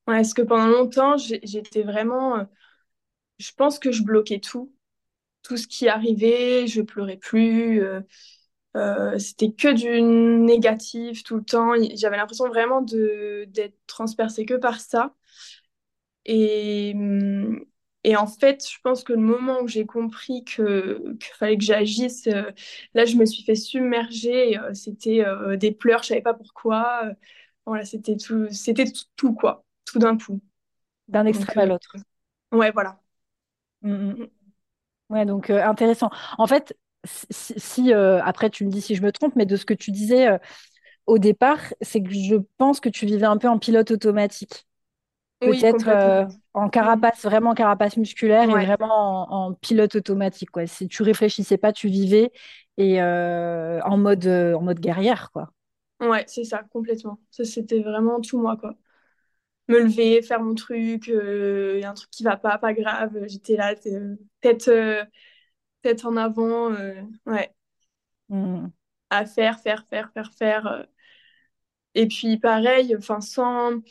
Ouais, 0.08 0.16
parce 0.16 0.34
que 0.34 0.42
pendant 0.42 0.68
longtemps, 0.68 1.16
j'étais 1.18 1.82
vraiment 1.82 2.46
je 3.42 3.52
pense 3.54 3.78
que 3.78 3.92
je 3.92 4.02
bloquais 4.02 4.40
tout. 4.40 4.72
Tout 5.42 5.56
ce 5.56 5.66
qui 5.66 5.88
arrivait, 5.88 6.66
je 6.68 6.82
pleurais 6.82 7.16
plus. 7.16 7.82
Euh, 7.82 8.00
euh, 8.76 9.18
c'était 9.18 9.52
que 9.52 9.72
du 9.72 10.00
négatif 10.00 11.24
tout 11.24 11.36
le 11.36 11.44
temps. 11.44 11.72
J'avais 11.94 12.16
l'impression 12.16 12.48
vraiment 12.48 12.80
de 12.82 13.44
d'être 13.48 13.76
transpercée 13.86 14.46
que 14.46 14.54
par 14.54 14.80
ça. 14.80 15.14
Et, 16.24 16.94
mm, 16.94 17.64
et 18.04 18.16
en 18.16 18.26
fait, 18.26 18.64
je 18.68 18.78
pense 18.82 19.04
que 19.04 19.12
le 19.12 19.18
moment 19.20 19.60
où 19.62 19.68
j'ai 19.68 19.86
compris 19.86 20.44
que 20.44 21.14
qu'il 21.18 21.34
fallait 21.34 21.58
que 21.58 21.64
j'agisse, 21.64 22.26
euh, 22.28 22.50
là, 22.94 23.04
je 23.04 23.16
me 23.16 23.24
suis 23.26 23.42
fait 23.42 23.54
submerger. 23.56 24.58
c'était 24.74 25.24
des 25.56 25.72
pleurs, 25.72 26.02
je 26.02 26.08
savais 26.08 26.22
pas 26.22 26.34
pourquoi. 26.34 27.12
voilà, 27.66 27.84
c'était 27.84 28.16
tout, 28.16 28.46
c'était 28.50 28.86
tout, 29.16 29.34
quoi, 29.34 29.64
tout 29.84 29.98
d'un 29.98 30.16
coup. 30.16 30.40
D'un 31.08 31.26
extrait 31.26 31.62
à 31.62 31.66
l'autre. 31.66 31.96
Ouais, 32.52 32.70
voilà. 32.70 33.01
Mm, 33.82 33.92
mm. 33.92 34.22
Mm. 34.22 34.28
Ouais, 35.10 35.26
donc 35.26 35.50
euh, 35.50 35.62
intéressant. 35.62 36.10
En 36.38 36.46
fait, 36.46 36.76
si, 37.04 37.92
euh, 37.92 38.22
après 38.22 38.48
tu 38.48 38.64
me 38.64 38.70
dis 38.70 38.80
si 38.80 38.94
je 38.94 39.02
me 39.02 39.12
trompe, 39.12 39.36
mais 39.36 39.46
de 39.46 39.56
ce 39.56 39.66
que 39.66 39.74
tu 39.74 39.90
disais 39.90 40.28
euh, 40.28 40.38
au 41.06 41.18
départ, 41.18 41.60
c'est 41.80 42.02
que 42.02 42.10
je 42.10 42.36
pense 42.58 42.80
que 42.80 42.88
tu 42.88 43.06
vivais 43.06 43.26
un 43.26 43.36
peu 43.36 43.48
en 43.48 43.58
pilote 43.58 43.90
automatique. 43.90 44.66
Peut-être 45.40 46.28
en 46.54 46.68
carapace, 46.68 47.22
vraiment 47.24 47.52
carapace 47.54 47.96
musculaire 47.96 48.48
et 48.48 48.66
vraiment 48.66 49.32
en, 49.32 49.54
pilote 49.54 49.96
automatique. 49.96 50.52
Quoi. 50.52 50.66
Si 50.68 50.86
tu 50.86 51.02
réfléchissais 51.02 51.56
pas, 51.58 51.72
tu 51.72 51.88
vivais 51.88 52.30
et 52.78 53.02
en 53.02 53.98
mode 53.98 54.26
en 54.28 54.60
mode 54.62 54.78
guerrière, 54.78 55.30
quoi. 55.32 55.50
Ouais, 56.00 56.24
c'est 56.28 56.44
ça, 56.44 56.62
complètement. 56.70 57.18
Ça, 57.30 57.44
c'était 57.44 57.80
vraiment 57.80 58.20
tout 58.20 58.40
moi, 58.40 58.56
quoi. 58.56 58.76
Me 59.72 59.80
lever, 59.80 60.22
faire 60.22 60.40
mon 60.42 60.54
truc, 60.54 61.08
il 61.08 61.80
y 61.80 61.84
a 61.84 61.90
un 61.90 61.94
truc 61.94 62.10
qui 62.10 62.24
va 62.24 62.36
pas, 62.36 62.58
pas 62.58 62.74
grave, 62.74 63.12
j'étais 63.26 63.56
là, 63.56 63.74
tête, 64.40 64.70
tête 65.82 66.04
en 66.04 66.16
avant, 66.16 66.72
ouais. 67.26 67.54
Mmh. 68.28 68.68
À 69.10 69.26
faire, 69.26 69.60
faire, 69.60 69.86
faire, 69.88 70.10
faire, 70.12 70.32
faire. 70.32 70.86
Et 71.94 72.06
puis 72.08 72.38
pareil, 72.38 72.94
enfin 72.96 73.20
sans 73.20 73.82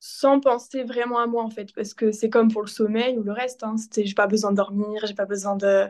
sans 0.00 0.40
penser 0.40 0.84
vraiment 0.84 1.18
à 1.18 1.26
moi 1.26 1.42
en 1.42 1.50
fait 1.50 1.72
parce 1.74 1.94
que 1.94 2.12
c'est 2.12 2.30
comme 2.30 2.52
pour 2.52 2.62
le 2.62 2.68
sommeil 2.68 3.18
ou 3.18 3.22
le 3.22 3.32
reste 3.32 3.62
hein, 3.64 3.76
c'était 3.76 4.04
j'ai 4.06 4.14
pas 4.14 4.26
besoin 4.26 4.50
de 4.52 4.56
dormir 4.56 5.04
j'ai 5.06 5.14
pas 5.14 5.24
besoin 5.26 5.56
de 5.56 5.86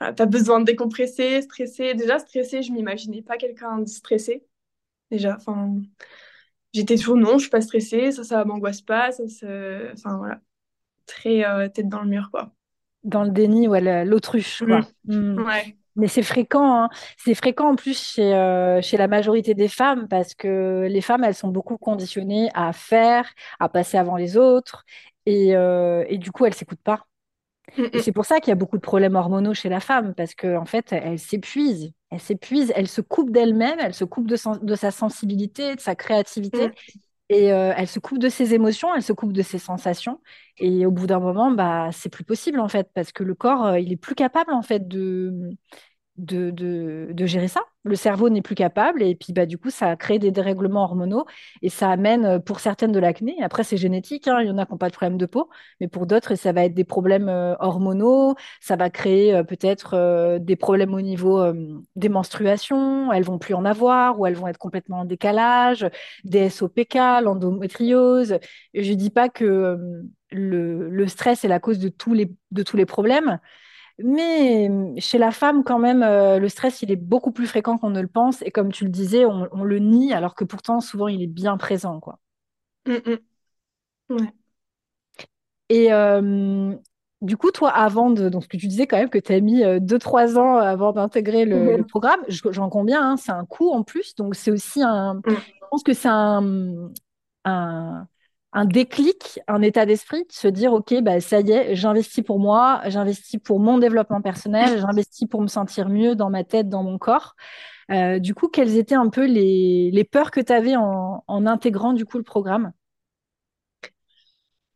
t'as 0.00 0.26
besoin 0.26 0.60
de 0.60 0.64
décompresser 0.64 1.42
stresser 1.42 1.94
déjà 1.94 2.18
stressé 2.18 2.62
je 2.62 2.72
m'imaginais 2.72 3.22
pas 3.22 3.36
quelqu'un 3.36 3.78
de 3.78 3.88
stressé 3.88 4.44
déjà 5.10 5.36
enfin 5.36 5.76
j'étais 6.74 6.96
toujours 6.96 7.16
non 7.16 7.34
je 7.34 7.42
suis 7.42 7.50
pas 7.50 7.62
stressée 7.62 8.12
ça 8.12 8.24
ça 8.24 8.44
m'angoisse 8.44 8.82
pas 8.82 9.12
ça 9.12 9.22
enfin 9.94 10.18
voilà 10.18 10.40
très 11.06 11.44
euh, 11.46 11.68
tête 11.68 11.88
dans 11.88 12.02
le 12.02 12.08
mur 12.08 12.28
quoi 12.30 12.52
dans 13.04 13.24
le 13.24 13.30
déni 13.30 13.68
ou 13.68 13.74
l'autruche 13.74 14.62
quoi 14.64 14.80
mmh. 15.06 15.16
Mmh. 15.16 15.42
ouais 15.46 15.76
mais 15.96 16.08
c'est 16.08 16.22
fréquent, 16.22 16.84
hein. 16.84 16.88
c'est 17.16 17.34
fréquent 17.34 17.70
en 17.70 17.76
plus 17.76 18.00
chez, 18.14 18.34
euh, 18.34 18.82
chez 18.82 18.96
la 18.96 19.06
majorité 19.06 19.54
des 19.54 19.68
femmes 19.68 20.08
parce 20.08 20.34
que 20.34 20.88
les 20.90 21.00
femmes, 21.00 21.22
elles 21.24 21.34
sont 21.34 21.48
beaucoup 21.48 21.78
conditionnées 21.78 22.50
à 22.54 22.72
faire, 22.72 23.32
à 23.60 23.68
passer 23.68 23.96
avant 23.96 24.16
les 24.16 24.36
autres 24.36 24.84
et, 25.26 25.54
euh, 25.56 26.04
et 26.08 26.18
du 26.18 26.32
coup, 26.32 26.46
elles 26.46 26.54
s'écoutent 26.54 26.82
pas. 26.82 27.06
Et 27.76 28.00
c'est 28.00 28.12
pour 28.12 28.24
ça 28.24 28.40
qu'il 28.40 28.50
y 28.50 28.52
a 28.52 28.56
beaucoup 28.56 28.76
de 28.76 28.82
problèmes 28.82 29.16
hormonaux 29.16 29.54
chez 29.54 29.68
la 29.68 29.80
femme 29.80 30.14
parce 30.14 30.34
qu'en 30.34 30.62
en 30.62 30.64
fait, 30.64 30.92
elle 30.92 31.18
s'épuise, 31.18 31.92
elle 32.10 32.20
s'épuise, 32.20 32.72
elle 32.76 32.88
se 32.88 33.00
coupe 33.00 33.30
d'elle-même, 33.30 33.78
elle 33.80 33.94
se 33.94 34.04
coupe 34.04 34.26
de, 34.26 34.36
de, 34.62 34.74
sa 34.74 34.90
sensibilité, 34.90 35.74
de 35.74 35.80
sa 35.80 35.94
créativité. 35.94 36.70
Et 37.30 37.52
euh, 37.52 37.72
elle 37.76 37.88
se 37.88 37.98
coupe 37.98 38.18
de 38.18 38.28
ses 38.28 38.52
émotions, 38.52 38.94
elle 38.94 39.02
se 39.02 39.14
coupe 39.14 39.32
de 39.32 39.42
ses 39.42 39.58
sensations. 39.58 40.20
Et 40.58 40.84
au 40.84 40.90
bout 40.90 41.06
d'un 41.06 41.20
moment, 41.20 41.50
bah, 41.50 41.88
c'est 41.90 42.10
plus 42.10 42.24
possible 42.24 42.60
en 42.60 42.68
fait, 42.68 42.90
parce 42.94 43.12
que 43.12 43.24
le 43.24 43.34
corps, 43.34 43.76
il 43.78 43.92
est 43.92 43.96
plus 43.96 44.14
capable 44.14 44.52
en 44.52 44.62
fait 44.62 44.86
de, 44.86 45.50
de, 46.16 47.26
gérer 47.26 47.48
ça. 47.48 47.62
Le 47.84 47.96
cerveau 47.96 48.30
n'est 48.30 48.42
plus 48.42 48.54
capable 48.54 49.02
et 49.02 49.14
puis 49.14 49.32
bah, 49.32 49.46
du 49.46 49.58
coup, 49.58 49.70
ça 49.70 49.94
crée 49.96 50.18
des 50.18 50.30
dérèglements 50.30 50.84
hormonaux 50.84 51.26
et 51.60 51.68
ça 51.68 51.90
amène 51.90 52.24
euh, 52.24 52.38
pour 52.38 52.60
certaines 52.60 52.92
de 52.92 52.98
l'acné. 52.98 53.36
Après, 53.42 53.62
c'est 53.62 53.76
génétique, 53.76 54.26
hein, 54.26 54.40
il 54.40 54.46
y 54.48 54.50
en 54.50 54.56
a 54.58 54.64
qui 54.64 54.72
n'ont 54.72 54.78
pas 54.78 54.88
de 54.88 54.94
problème 54.94 55.18
de 55.18 55.26
peau, 55.26 55.50
mais 55.80 55.88
pour 55.88 56.06
d'autres, 56.06 56.34
ça 56.34 56.52
va 56.52 56.64
être 56.64 56.74
des 56.74 56.84
problèmes 56.84 57.28
euh, 57.28 57.54
hormonaux, 57.58 58.36
ça 58.60 58.76
va 58.76 58.88
créer 58.90 59.34
euh, 59.34 59.42
peut-être 59.42 60.38
des 60.38 60.56
problèmes 60.56 60.94
au 60.94 61.00
niveau 61.00 61.44
des 61.96 62.08
menstruations, 62.08 63.12
elles 63.12 63.24
vont 63.24 63.38
plus 63.38 63.54
en 63.54 63.64
avoir 63.64 64.18
ou 64.18 64.26
elles 64.26 64.34
vont 64.34 64.48
être 64.48 64.58
complètement 64.58 65.00
en 65.00 65.04
décalage, 65.04 65.86
des 66.24 66.48
SOPK, 66.48 66.94
l'endométriose. 67.22 68.38
Je 68.74 68.90
ne 68.90 68.96
dis 68.96 69.10
pas 69.10 69.28
que 69.28 69.78
le, 70.30 71.06
stress 71.06 71.44
est 71.44 71.48
la 71.48 71.60
cause 71.60 71.78
de 71.78 71.88
tous 71.88 72.14
les 72.14 72.86
problèmes, 72.86 73.38
mais 74.02 74.68
chez 74.98 75.18
la 75.18 75.30
femme, 75.30 75.62
quand 75.62 75.78
même, 75.78 76.02
euh, 76.02 76.38
le 76.38 76.48
stress, 76.48 76.82
il 76.82 76.90
est 76.90 76.96
beaucoup 76.96 77.30
plus 77.30 77.46
fréquent 77.46 77.78
qu'on 77.78 77.90
ne 77.90 78.00
le 78.00 78.08
pense. 78.08 78.42
Et 78.42 78.50
comme 78.50 78.72
tu 78.72 78.84
le 78.84 78.90
disais, 78.90 79.24
on, 79.24 79.62
le 79.62 79.78
nie, 79.78 80.12
alors 80.12 80.34
que 80.34 80.44
pourtant, 80.44 80.80
souvent, 80.80 81.06
il 81.06 81.22
est 81.22 81.28
bien 81.28 81.56
présent. 81.56 82.00
Quoi. 82.00 82.18
Mm, 82.86 83.16
mm. 84.10 84.16
Et 85.68 85.92
euh, 85.92 86.74
du 87.22 87.36
coup, 87.36 87.52
toi, 87.52 87.70
avant 87.70 88.10
de. 88.10 88.28
Donc, 88.28 88.42
ce 88.44 88.48
que 88.48 88.56
tu 88.56 88.66
disais 88.66 88.86
quand 88.86 88.98
même 88.98 89.10
que 89.10 89.18
tu 89.18 89.32
as 89.32 89.40
mis 89.40 89.62
2-3 89.62 90.34
euh, 90.34 90.40
ans 90.40 90.56
avant 90.56 90.92
d'intégrer 90.92 91.44
le, 91.44 91.84
programme, 91.84 92.20
j'en 92.28 92.68
conviens, 92.68 93.12
hein, 93.12 93.16
c'est 93.16 93.32
un 93.32 93.44
coût 93.44 93.70
en 93.70 93.84
plus. 93.84 94.16
Donc, 94.16 94.34
c'est 94.34 94.50
aussi 94.50 94.82
un. 94.82 95.20
Je 95.26 95.34
pense 95.70 95.84
que 95.84 95.92
c'est 95.92 96.08
un, 96.08 96.90
un 97.44 98.06
un 98.54 98.64
déclic, 98.64 99.40
un 99.48 99.62
état 99.62 99.84
d'esprit, 99.84 100.24
de 100.24 100.32
se 100.32 100.46
dire, 100.46 100.72
OK, 100.72 100.94
bah, 101.02 101.20
ça 101.20 101.40
y 101.40 101.50
est, 101.50 101.74
j'investis 101.74 102.24
pour 102.24 102.38
moi, 102.38 102.80
j'investis 102.86 103.40
pour 103.42 103.58
mon 103.58 103.78
développement 103.78 104.22
personnel, 104.22 104.78
j'investis 104.80 105.28
pour 105.28 105.42
me 105.42 105.48
sentir 105.48 105.88
mieux 105.88 106.14
dans 106.14 106.30
ma 106.30 106.44
tête, 106.44 106.68
dans 106.68 106.84
mon 106.84 106.96
corps. 106.96 107.34
Euh, 107.90 108.20
du 108.20 108.32
coup, 108.34 108.48
quelles 108.48 108.76
étaient 108.76 108.94
un 108.94 109.10
peu 109.10 109.26
les, 109.26 109.90
les 109.92 110.04
peurs 110.04 110.30
que 110.30 110.40
tu 110.40 110.52
avais 110.52 110.76
en, 110.76 111.24
en, 111.26 111.46
intégrant 111.46 111.92
du 111.92 112.04
coup 112.04 112.16
le 112.16 112.24
programme? 112.24 112.72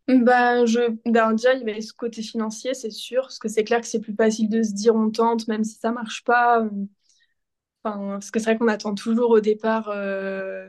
Bah, 0.08 0.66
je, 0.66 0.80
ben, 1.08 1.32
déjà, 1.32 1.54
il 1.54 1.60
y 1.60 1.70
avait 1.70 1.80
ce 1.80 1.92
côté 1.92 2.22
financier, 2.22 2.74
c'est 2.74 2.90
sûr, 2.90 3.22
parce 3.22 3.38
que 3.38 3.48
c'est 3.48 3.62
clair 3.62 3.80
que 3.80 3.86
c'est 3.86 4.00
plus 4.00 4.14
facile 4.14 4.48
de 4.48 4.62
se 4.62 4.72
dire 4.72 4.96
on 4.96 5.10
tente, 5.10 5.46
même 5.48 5.64
si 5.64 5.78
ça 5.78 5.92
marche 5.92 6.24
pas. 6.24 6.66
Enfin, 7.84 7.98
parce 8.12 8.30
que 8.30 8.40
c'est 8.40 8.46
vrai 8.46 8.58
qu'on 8.58 8.68
attend 8.68 8.94
toujours 8.94 9.30
au 9.30 9.40
départ 9.40 9.88
euh, 9.88 10.66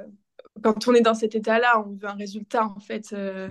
quand 0.62 0.88
on 0.88 0.94
est 0.94 1.02
dans 1.02 1.14
cet 1.14 1.36
état-là, 1.36 1.84
on 1.86 1.94
veut 1.96 2.08
un 2.08 2.14
résultat 2.14 2.66
en 2.66 2.80
fait. 2.80 3.14
Euh, 3.14 3.50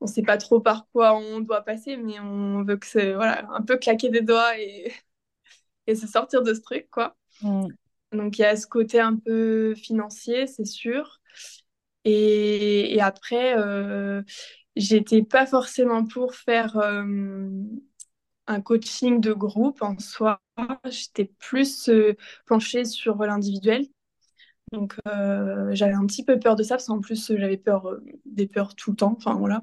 on 0.00 0.06
ne 0.06 0.10
sait 0.10 0.22
pas 0.22 0.36
trop 0.38 0.60
par 0.60 0.86
quoi 0.92 1.16
on 1.16 1.40
doit 1.40 1.62
passer, 1.62 1.96
mais 1.96 2.20
on 2.20 2.62
veut 2.64 2.76
que 2.76 2.86
c'est 2.86 3.14
voilà, 3.14 3.46
un 3.50 3.62
peu 3.62 3.76
claquer 3.78 4.10
des 4.10 4.20
doigts 4.20 4.58
et, 4.58 4.92
et 5.86 5.94
se 5.94 6.06
sortir 6.06 6.42
de 6.42 6.54
ce 6.54 6.60
truc, 6.60 6.88
quoi. 6.90 7.16
Mm. 7.42 7.68
Donc 8.12 8.38
il 8.38 8.42
y 8.42 8.44
a 8.44 8.56
ce 8.56 8.66
côté 8.66 9.00
un 9.00 9.16
peu 9.16 9.74
financier, 9.74 10.46
c'est 10.46 10.64
sûr. 10.64 11.20
Et, 12.04 12.94
et 12.94 13.00
après, 13.00 13.58
euh, 13.58 14.22
j'étais 14.76 15.22
pas 15.22 15.46
forcément 15.46 16.04
pour 16.06 16.34
faire 16.34 16.76
euh, 16.78 17.04
un 18.46 18.60
coaching 18.60 19.20
de 19.20 19.32
groupe 19.32 19.82
en 19.82 19.98
soi. 19.98 20.40
J'étais 20.84 21.26
plus 21.38 21.88
euh, 21.88 22.14
penchée 22.46 22.84
sur 22.84 23.16
l'individuel. 23.16 23.86
Donc 24.72 24.96
euh, 25.06 25.70
j'avais 25.74 25.94
un 25.94 26.06
petit 26.06 26.24
peu 26.24 26.38
peur 26.38 26.56
de 26.56 26.62
ça 26.62 26.74
parce 26.76 26.86
qu'en 26.86 27.00
plus 27.00 27.32
j'avais 27.36 27.56
peur 27.56 27.88
euh, 27.88 28.04
des 28.24 28.46
peurs 28.46 28.74
tout 28.74 28.90
le 28.90 28.96
temps. 28.96 29.14
Enfin 29.16 29.34
voilà. 29.34 29.62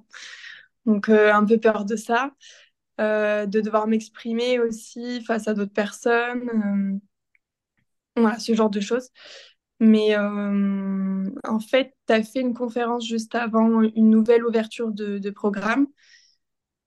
Donc 0.85 1.09
euh, 1.09 1.33
un 1.33 1.45
peu 1.45 1.59
peur 1.59 1.85
de 1.85 1.95
ça, 1.95 2.31
de 2.99 3.61
devoir 3.61 3.87
m'exprimer 3.87 4.59
aussi 4.59 5.21
face 5.23 5.47
à 5.47 5.53
d'autres 5.53 5.73
personnes. 5.73 6.99
voilà 8.15 8.39
ce 8.39 8.53
genre 8.53 8.69
de 8.69 8.79
choses. 8.79 9.09
Mais 9.79 10.15
en 10.17 11.59
fait, 11.59 11.93
tu 12.07 12.13
as 12.13 12.23
fait 12.23 12.39
une 12.39 12.53
conférence 12.53 13.05
juste 13.05 13.35
avant 13.35 13.81
une 13.81 14.09
nouvelle 14.09 14.45
ouverture 14.45 14.91
de 14.91 15.29
programme 15.31 15.87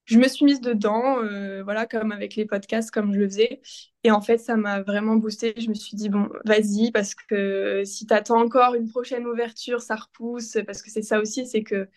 je 0.07 0.19
me 0.19 0.29
suis 0.29 0.45
mise 0.45 0.61
dedans, 0.61 1.19
euh, 1.23 1.63
voilà, 1.65 1.87
comme 1.87 2.13
avec 2.13 2.37
les 2.37 2.47
podcasts, 2.47 2.91
comme 2.93 3.13
je 3.13 3.19
le 3.19 3.29
faisais. 3.29 3.61
Et 4.05 4.11
en 4.13 4.21
fait, 4.21 4.39
ça 4.39 4.57
m'a 4.57 4.83
vraiment 4.83 5.17
boosté. 5.17 5.53
Je 5.59 5.69
me 5.69 5.75
suis 5.75 5.97
dit, 5.97 6.09
bon, 6.09 6.29
vas-y, 6.45 6.93
parce 6.93 7.15
que 7.15 7.83
si 7.85 8.07
tu 8.07 8.15
attends 8.15 8.41
encore 8.41 8.75
une 8.75 8.89
prochaine 8.89 9.27
ouverture, 9.27 9.81
ça 9.83 9.97
repousse. 9.97 10.59
Parce 10.67 10.83
que 10.83 10.91
c'est 10.91 11.03
ça 11.03 11.21
aussi, 11.21 11.47
c'est 11.47 11.65
que 11.65 11.89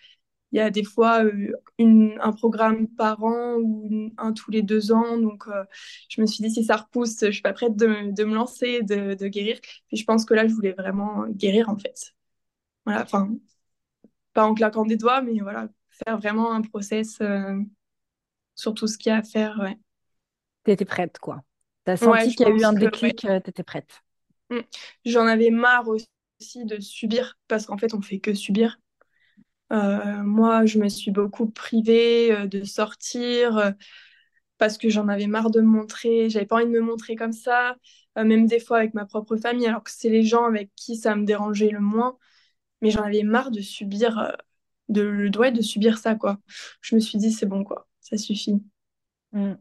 il 0.52 0.58
y 0.58 0.62
a 0.62 0.72
des 0.72 0.84
fois 0.84 1.24
euh, 1.26 1.54
un 1.78 2.34
programme 2.34 2.88
par 2.88 3.24
an 3.24 3.58
ou 3.62 4.12
un 4.18 4.34
tous 4.34 4.52
les 4.52 4.64
deux 4.64 4.92
ans. 4.92 5.18
Donc, 5.20 5.48
euh, 5.48 5.64
je 6.10 6.22
me 6.22 6.26
suis 6.26 6.44
dit, 6.44 6.52
si 6.52 6.64
ça 6.64 6.78
repousse, 6.78 7.18
je 7.22 7.32
suis 7.32 7.42
pas 7.44 7.54
prête 7.54 7.76
de, 7.76 7.88
me 7.88 8.36
lancer, 8.36 8.82
de, 8.82 9.14
de, 9.14 9.28
guérir. 9.28 9.60
Puis 9.88 9.98
je 9.98 10.06
pense 10.06 10.26
que 10.26 10.34
là, 10.34 10.48
je 10.48 10.54
voulais 10.54 10.74
vraiment 10.74 11.28
guérir, 11.30 11.70
en 11.70 11.78
fait. 11.78 12.16
Voilà, 12.86 13.04
enfin, 13.04 13.30
pas 14.34 14.46
en 14.46 14.54
claquant 14.56 14.86
des 14.86 14.98
doigts, 14.98 15.22
mais 15.22 15.40
voilà, 15.42 15.70
faire 16.06 16.18
vraiment 16.18 16.52
un 16.54 16.62
process 16.62 17.22
sur 18.60 18.74
tout 18.74 18.88
ce 18.88 18.98
qu'il 18.98 19.10
y 19.10 19.14
a 19.14 19.20
à 19.20 19.24
faire. 19.24 19.58
Ouais. 19.62 19.78
Tu 20.66 20.72
étais 20.72 20.86
prête, 20.86 21.18
quoi. 21.20 21.42
Tu 21.86 21.92
as 21.92 21.98
senti 21.98 22.36
qu'il 22.36 22.48
y 22.48 22.52
a 22.52 22.54
eu 22.54 22.64
un 22.64 22.74
déclic, 22.74 23.24
euh, 23.26 23.40
tu 23.40 23.50
étais 23.50 23.64
prête. 23.64 24.02
Mm. 24.50 24.60
J'en 25.06 25.26
avais 25.26 25.50
marre 25.50 25.88
aussi 25.88 26.66
de 26.66 26.80
subir, 26.80 27.38
parce 27.48 27.66
qu'en 27.66 27.78
fait, 27.78 27.94
on 27.94 28.02
fait 28.02 28.20
que 28.20 28.34
subir. 28.34 28.78
Euh, 29.72 30.24
moi, 30.24 30.66
je 30.66 30.80
me 30.80 30.90
suis 30.90 31.12
beaucoup 31.12 31.50
privée 31.50 32.34
euh, 32.34 32.48
de 32.48 32.64
sortir 32.64 33.74
parce 34.58 34.78
que 34.78 34.90
j'en 34.90 35.08
avais 35.08 35.28
marre 35.28 35.52
de 35.52 35.62
me 35.62 35.68
montrer. 35.68 36.30
J'avais 36.30 36.46
pas 36.46 36.58
envie 36.58 36.66
de 36.66 36.72
me 36.72 36.82
montrer 36.82 37.16
comme 37.16 37.32
ça, 37.32 37.78
même 38.18 38.46
des 38.46 38.60
fois 38.60 38.80
avec 38.80 38.94
ma 38.94 39.06
propre 39.06 39.38
famille, 39.38 39.68
alors 39.68 39.84
que 39.84 39.92
c'est 39.92 40.10
les 40.10 40.24
gens 40.24 40.44
avec 40.44 40.70
qui 40.76 40.98
ça 40.98 41.16
me 41.16 41.24
dérangeait 41.24 41.70
le 41.70 41.80
moins. 41.80 42.18
Mais 42.82 42.92
j'en 42.92 43.04
avais 43.04 43.24
marre 43.24 43.52
de 43.52 43.62
subir, 43.62 44.36
de, 44.90 45.30
de, 45.30 45.50
de 45.50 45.62
subir 45.62 45.98
ça, 45.98 46.16
quoi. 46.16 46.40
Je 46.82 46.96
me 46.96 47.00
suis 47.00 47.18
dit, 47.18 47.32
c'est 47.32 47.46
bon, 47.46 47.64
quoi 47.64 47.89
ça 48.10 48.18
suffit. 48.18 48.62
Mm. 49.32 49.54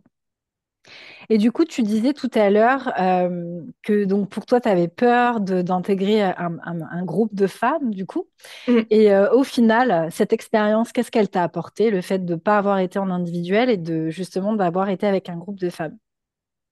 Et 1.28 1.38
du 1.38 1.52
coup, 1.52 1.64
tu 1.64 1.82
disais 1.82 2.14
tout 2.14 2.30
à 2.34 2.48
l'heure 2.50 2.92
euh, 2.98 3.60
que 3.82 4.04
donc 4.04 4.30
pour 4.30 4.46
toi, 4.46 4.60
tu 4.60 4.68
avais 4.68 4.88
peur 4.88 5.40
d'intégrer 5.40 6.22
un, 6.22 7.04
groupe 7.04 7.34
de 7.34 7.46
femmes, 7.46 7.92
du 7.92 8.06
coup. 8.06 8.28
Mm. 8.66 8.80
Et 8.90 9.12
euh, 9.12 9.30
au 9.32 9.44
final, 9.44 10.10
cette 10.10 10.32
expérience, 10.32 10.92
qu'est-ce 10.92 11.10
qu'elle 11.10 11.28
t'a 11.28 11.42
apporté, 11.42 11.90
le 11.90 12.00
fait 12.00 12.24
de 12.24 12.34
ne 12.34 12.38
pas 12.38 12.58
avoir 12.58 12.78
été 12.78 12.98
en 12.98 13.10
individuel 13.10 13.68
et 13.70 13.76
de 13.76 14.08
justement 14.08 14.54
d'avoir 14.54 14.88
été 14.88 15.06
avec 15.06 15.28
un 15.28 15.36
groupe 15.36 15.58
de 15.58 15.70
femmes? 15.70 15.98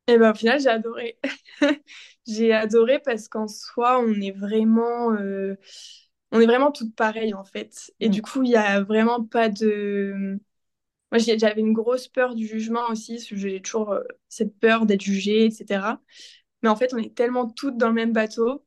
Et 0.09 0.13
eh 0.13 0.19
ben, 0.19 0.31
au 0.31 0.35
final, 0.35 0.61
j'ai 0.61 0.69
adoré. 0.69 1.19
j'ai 2.27 2.53
adoré 2.53 3.01
parce 3.01 3.27
qu'en 3.29 3.49
soi, 3.49 4.01
on 4.01 4.15
est 4.21 4.31
vraiment, 4.31 5.13
euh, 5.13 5.57
on 6.31 6.41
est 6.41 6.47
vraiment 6.47 6.71
toutes 6.71 6.95
pareilles 6.95 7.35
en 7.35 7.45
fait. 7.45 7.93
Et 7.99 8.09
mm. 8.09 8.13
du 8.13 8.23
coup, 8.23 8.43
il 8.45 8.51
n'y 8.51 8.57
a 8.57 8.81
vraiment 8.83 9.25
pas 9.25 9.49
de 9.49 10.39
moi, 11.13 11.19
j'avais 11.19 11.61
une 11.61 11.73
grosse 11.73 12.09
peur 12.09 12.35
du 12.35 12.47
jugement 12.47 12.89
aussi, 12.91 13.19
j'ai 13.33 13.61
toujours 13.63 13.93
euh, 13.93 14.03
cette 14.29 14.59
peur 14.59 14.87
d'être 14.87 15.03
jugée, 15.03 15.47
etc. 15.47 16.01
Mais 16.63 16.69
en 16.69 16.77
fait, 16.77 16.93
on 16.95 16.99
est 16.99 17.15
tellement 17.15 17.49
toutes 17.49 17.77
dans 17.79 17.89
le 17.89 17.95
même 17.95 18.13
bateau 18.13 18.65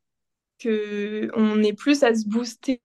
que 0.60 1.29
on 1.36 1.63
est 1.63 1.74
plus 1.74 2.03
à 2.03 2.13
se 2.15 2.27
booster 2.27 2.81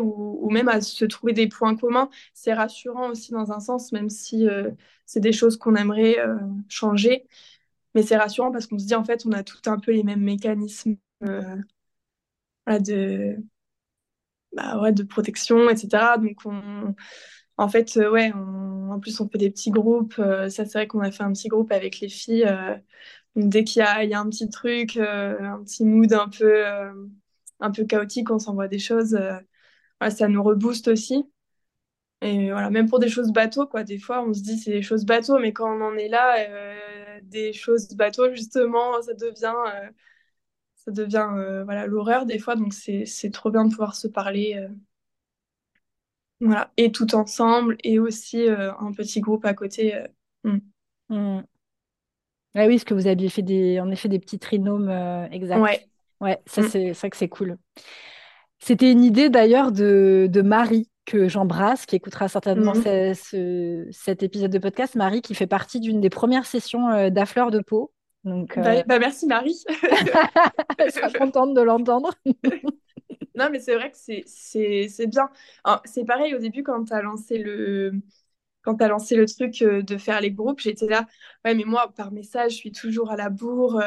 ou, 0.00 0.50
même 0.50 0.68
à 0.68 0.80
se 0.80 1.04
trouver 1.04 1.32
des 1.32 1.48
points 1.48 1.76
communs. 1.76 2.10
C'est 2.34 2.54
rassurant 2.54 3.10
aussi 3.10 3.32
dans 3.32 3.52
un 3.52 3.60
sens, 3.60 3.92
même 3.92 4.10
si 4.10 4.46
c'est 5.06 5.20
des 5.20 5.32
choses 5.32 5.56
qu'on 5.58 5.76
aimerait 5.76 6.16
changer. 6.68 7.26
Mais 7.94 8.02
c'est 8.02 8.16
rassurant 8.16 8.52
parce 8.52 8.66
qu'on 8.66 8.78
se 8.78 8.86
dit, 8.86 8.94
en 8.94 9.04
fait, 9.04 9.26
on 9.26 9.32
a 9.32 9.44
tout 9.44 9.60
un 9.70 9.78
peu 9.78 9.92
les 9.92 10.02
mêmes 10.04 10.22
mécanismes 10.22 10.96
de, 12.66 13.36
bah, 14.52 14.80
ouais, 14.80 14.92
de 14.92 15.02
protection, 15.02 15.68
etc. 15.70 16.18
Donc, 16.18 16.38
on, 16.44 16.94
en 17.60 17.68
fait, 17.68 17.96
ouais, 17.96 18.32
en 18.32 18.98
plus, 19.00 19.20
on 19.20 19.28
fait 19.28 19.38
des 19.38 19.50
petits 19.50 19.70
groupes. 19.70 20.14
ça, 20.16 20.48
c'est 20.50 20.72
vrai 20.72 20.86
qu'on 20.86 21.00
a 21.00 21.10
fait 21.12 21.22
un 21.22 21.32
petit 21.32 21.48
groupe 21.48 21.72
avec 21.72 22.00
les 22.00 22.08
filles. 22.08 22.46
dès 23.36 23.64
qu'il 23.64 23.80
y 23.80 23.84
a, 23.84 24.20
un 24.20 24.28
petit 24.30 24.48
truc, 24.50 24.96
un 24.96 25.62
petit 25.64 25.84
mood 25.84 26.12
un 26.12 26.28
peu, 26.28 26.64
un 27.60 27.70
peu 27.70 27.84
chaotique, 27.84 28.30
on 28.30 28.38
s'envoie 28.38 28.68
des 28.68 28.78
choses. 28.78 29.18
ça 30.10 30.28
nous 30.28 30.42
rebooste 30.42 30.88
aussi. 30.88 31.24
Et 32.22 32.50
voilà, 32.50 32.68
même 32.70 32.88
pour 32.88 32.98
des 32.98 33.08
choses 33.08 33.32
bateaux, 33.32 33.66
quoi. 33.66 33.82
Des 33.82 33.98
fois, 33.98 34.22
on 34.22 34.34
se 34.34 34.42
dit 34.42 34.58
c'est 34.58 34.70
des 34.72 34.82
choses 34.82 35.06
bateaux, 35.06 35.38
mais 35.38 35.52
quand 35.52 35.74
on 35.74 35.80
en 35.82 35.96
est 35.96 36.08
là, 36.08 36.36
euh, 36.50 37.20
des 37.22 37.52
choses 37.54 37.88
bateaux, 37.94 38.30
justement, 38.34 39.00
ça 39.00 39.14
devient, 39.14 39.54
euh, 39.74 39.88
ça 40.76 40.90
devient 40.92 41.28
euh, 41.36 41.64
voilà, 41.64 41.86
l'horreur 41.86 42.26
des 42.26 42.38
fois. 42.38 42.56
Donc, 42.56 42.74
c'est 42.74 43.30
trop 43.32 43.50
bien 43.50 43.64
de 43.64 43.70
pouvoir 43.70 43.94
se 43.96 44.08
parler. 44.08 44.68
Voilà, 46.40 46.72
et 46.76 46.90
tout 46.92 47.14
ensemble, 47.14 47.76
et 47.84 47.98
aussi 47.98 48.48
un 48.48 48.92
petit 48.92 49.20
groupe 49.20 49.44
à 49.44 49.54
côté. 49.54 49.94
Hmm. 50.44 50.58
Hmm. 51.08 51.42
Ah 52.54 52.66
oui, 52.66 52.76
parce 52.76 52.84
que 52.84 52.94
vous 52.94 53.06
aviez 53.06 53.28
fait 53.28 53.42
des, 53.42 53.78
en 53.80 53.90
effet 53.90 54.08
des 54.08 54.18
petits 54.18 54.38
trinômes 54.38 54.90
exacts. 55.30 55.60
Ouais. 55.60 55.86
Ouais, 56.20 56.38
ça, 56.46 56.62
hmm. 56.62 56.68
c'est 56.68 56.92
vrai 56.92 57.10
que 57.10 57.16
c'est 57.16 57.28
cool. 57.28 57.56
C'était 58.58 58.92
une 58.92 59.04
idée 59.04 59.30
d'ailleurs 59.30 59.72
de, 59.72 60.28
de 60.30 60.42
Marie 60.42 60.90
que 61.06 61.28
j'embrasse, 61.28 61.86
qui 61.86 61.96
écoutera 61.96 62.28
certainement 62.28 62.74
cet 62.74 64.22
épisode 64.22 64.50
de 64.50 64.58
podcast, 64.58 64.94
Marie, 64.94 65.22
qui 65.22 65.34
fait 65.34 65.46
partie 65.46 65.80
d'une 65.80 66.00
des 66.00 66.10
premières 66.10 66.46
sessions 66.46 66.88
euh, 66.90 67.10
d'Affleur 67.10 67.50
de 67.50 67.60
peau. 67.60 67.92
Donc, 68.24 68.58
bah, 68.58 68.76
euh, 68.78 68.82
bah, 68.86 68.98
merci 68.98 69.26
Marie. 69.26 69.64
Je 70.78 70.90
suis 70.90 71.18
contente 71.18 71.54
de 71.54 71.60
l'entendre. 71.60 72.14
non, 73.34 73.48
mais 73.50 73.60
c'est 73.60 73.74
vrai 73.74 73.90
que 73.90 73.96
c'est 73.96 75.06
bien. 75.06 75.30
C'est 75.84 76.04
pareil 76.04 76.34
au 76.34 76.38
début 76.38 76.62
quand 76.62 76.84
tu 76.84 76.92
as 76.92 77.02
lancé 77.02 77.38
le 77.38 77.92
quand 78.62 78.76
tu 78.76 78.86
lancé 78.86 79.16
le 79.16 79.26
truc 79.26 79.62
euh, 79.62 79.80
de 79.82 79.96
faire 79.96 80.20
les 80.20 80.30
groupes, 80.30 80.60
j'étais 80.60 80.86
là, 80.86 81.06
ouais, 81.46 81.54
mais 81.54 81.64
moi, 81.64 81.94
par 81.96 82.12
message, 82.12 82.52
je 82.52 82.56
suis 82.56 82.72
toujours 82.72 83.10
à 83.10 83.16
la 83.16 83.30
bourre. 83.30 83.82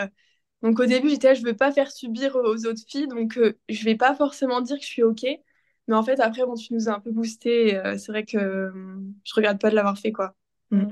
Donc 0.64 0.80
au 0.80 0.86
début, 0.86 1.10
j'étais 1.10 1.28
là, 1.28 1.34
je 1.36 1.44
veux 1.44 1.56
pas 1.56 1.72
faire 1.72 1.92
subir 1.92 2.36
aux 2.36 2.66
autres 2.66 2.82
filles, 2.88 3.08
donc 3.08 3.40
je 3.70 3.86
vais 3.86 3.96
pas 3.96 4.16
forcément 4.16 4.62
dire 4.62 4.78
que 4.78 4.84
je 4.84 4.88
suis 4.88 5.04
OK. 5.04 5.26
Mais 5.88 5.96
en 5.96 6.04
fait, 6.04 6.20
après, 6.20 6.46
bon, 6.46 6.56
tu 6.56 6.74
nous 6.74 6.90
as 6.90 6.94
un 6.94 7.00
peu 7.00 7.12
boosté. 7.12 7.76
Euh, 7.76 7.98
c'est 7.98 8.12
vrai 8.12 8.26
que 8.26 8.38
euh, 8.38 8.72
je 9.24 9.34
regrette 9.34 9.60
pas 9.60 9.70
de 9.70 9.76
l'avoir 9.76 9.98
fait, 9.98 10.12
quoi. 10.12 10.36
Mm. 10.72 10.88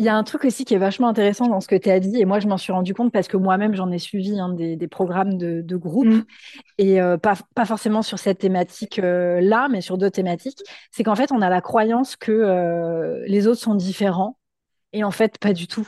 Il 0.00 0.04
y 0.04 0.08
a 0.08 0.16
un 0.16 0.24
truc 0.24 0.44
aussi 0.44 0.64
qui 0.64 0.74
est 0.74 0.78
vachement 0.78 1.06
intéressant 1.06 1.46
dans 1.46 1.60
ce 1.60 1.68
que 1.68 1.76
tu 1.76 1.88
as 1.90 2.00
dit, 2.00 2.20
et 2.20 2.24
moi 2.24 2.40
je 2.40 2.48
m'en 2.48 2.56
suis 2.56 2.72
rendu 2.72 2.94
compte 2.94 3.12
parce 3.12 3.28
que 3.28 3.36
moi-même 3.36 3.74
j'en 3.74 3.92
ai 3.92 3.98
suivi 3.98 4.40
hein, 4.40 4.48
des, 4.48 4.74
des, 4.74 4.88
programmes 4.88 5.36
de, 5.36 5.60
de 5.60 5.76
groupe, 5.76 6.06
mm. 6.06 6.24
et 6.78 7.00
euh, 7.00 7.16
pas, 7.16 7.34
pas, 7.54 7.66
forcément 7.66 8.02
sur 8.02 8.18
cette 8.18 8.38
thématique-là, 8.38 9.68
mais 9.70 9.80
sur 9.80 9.98
d'autres 9.98 10.16
thématiques. 10.16 10.58
C'est 10.90 11.04
qu'en 11.04 11.14
fait 11.14 11.30
on 11.30 11.40
a 11.40 11.48
la 11.48 11.60
croyance 11.60 12.16
que 12.16 13.22
les 13.26 13.46
autres 13.46 13.60
sont 13.60 13.76
différents, 13.76 14.38
et 14.92 15.04
en 15.04 15.12
fait 15.12 15.38
pas 15.38 15.52
du 15.52 15.68
tout. 15.68 15.86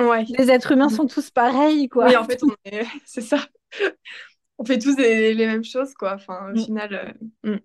Ouais. 0.00 0.24
Les 0.38 0.50
êtres 0.50 0.72
humains 0.72 0.88
sont 0.88 1.06
tous 1.06 1.30
pareils, 1.30 1.88
quoi. 1.88 2.06
Oui, 2.06 2.16
en 2.16 2.24
fait, 2.24 2.40
c'est 3.04 3.20
ça 3.20 3.38
on 4.58 4.64
fait 4.64 4.78
tous 4.78 4.96
les, 4.96 5.34
mêmes 5.34 5.64
choses, 5.64 5.94
quoi. 5.94 6.14
Enfin, 6.14 6.50
au 6.50 6.52
mm. 6.52 6.64
final. 6.64 7.16
Euh, 7.46 7.54
mm. 7.54 7.60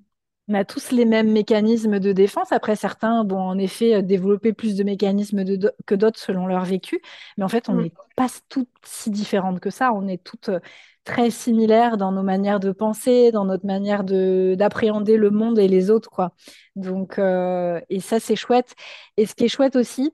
On 0.50 0.56
a 0.56 0.66
tous 0.66 0.92
les 0.92 1.06
mêmes 1.06 1.32
mécanismes 1.32 2.00
de 2.00 2.12
défense. 2.12 2.52
Après, 2.52 2.76
certains 2.76 3.24
vont 3.24 3.40
en 3.40 3.58
effet 3.58 3.96
euh, 3.96 4.02
développer 4.02 4.52
plus 4.52 4.76
de 4.76 4.84
mécanismes 4.84 5.44
que 5.86 5.96
d'autres 5.96 6.20
selon 6.20 6.48
leur 6.48 6.66
vécu. 6.66 7.02
Mais 7.38 7.44
en 7.44 7.48
fait, 7.48 7.70
on 7.70 7.74
mm. 7.74 7.82
n'est 7.84 7.94
pas 8.16 8.28
toutes 8.50 8.70
si 8.84 9.10
différentes 9.10 9.60
que 9.60 9.70
ça. 9.70 9.94
On 9.94 10.08
est 10.08 10.22
toutes 10.22 10.50
euh, 10.50 10.60
très 11.06 11.30
similaires 11.30 11.98
dans 11.98 12.12
nos 12.12 12.24
manières 12.24 12.60
de 12.60 12.72
penser, 12.72 13.32
dans 13.32 13.46
notre 13.46 13.66
manière 13.66 14.04
d'appréhender 14.04 15.18
le 15.18 15.30
monde 15.32 15.60
et 15.60 15.68
les 15.68 15.90
autres, 15.90 16.10
quoi. 16.10 16.34
Donc, 16.78 17.20
et 17.20 18.00
ça, 18.00 18.22
c'est 18.22 18.38
chouette. 18.38 18.74
Et 19.18 19.26
ce 19.26 19.36
qui 19.36 19.44
est 19.44 19.50
chouette 19.50 19.76
aussi, 19.76 20.14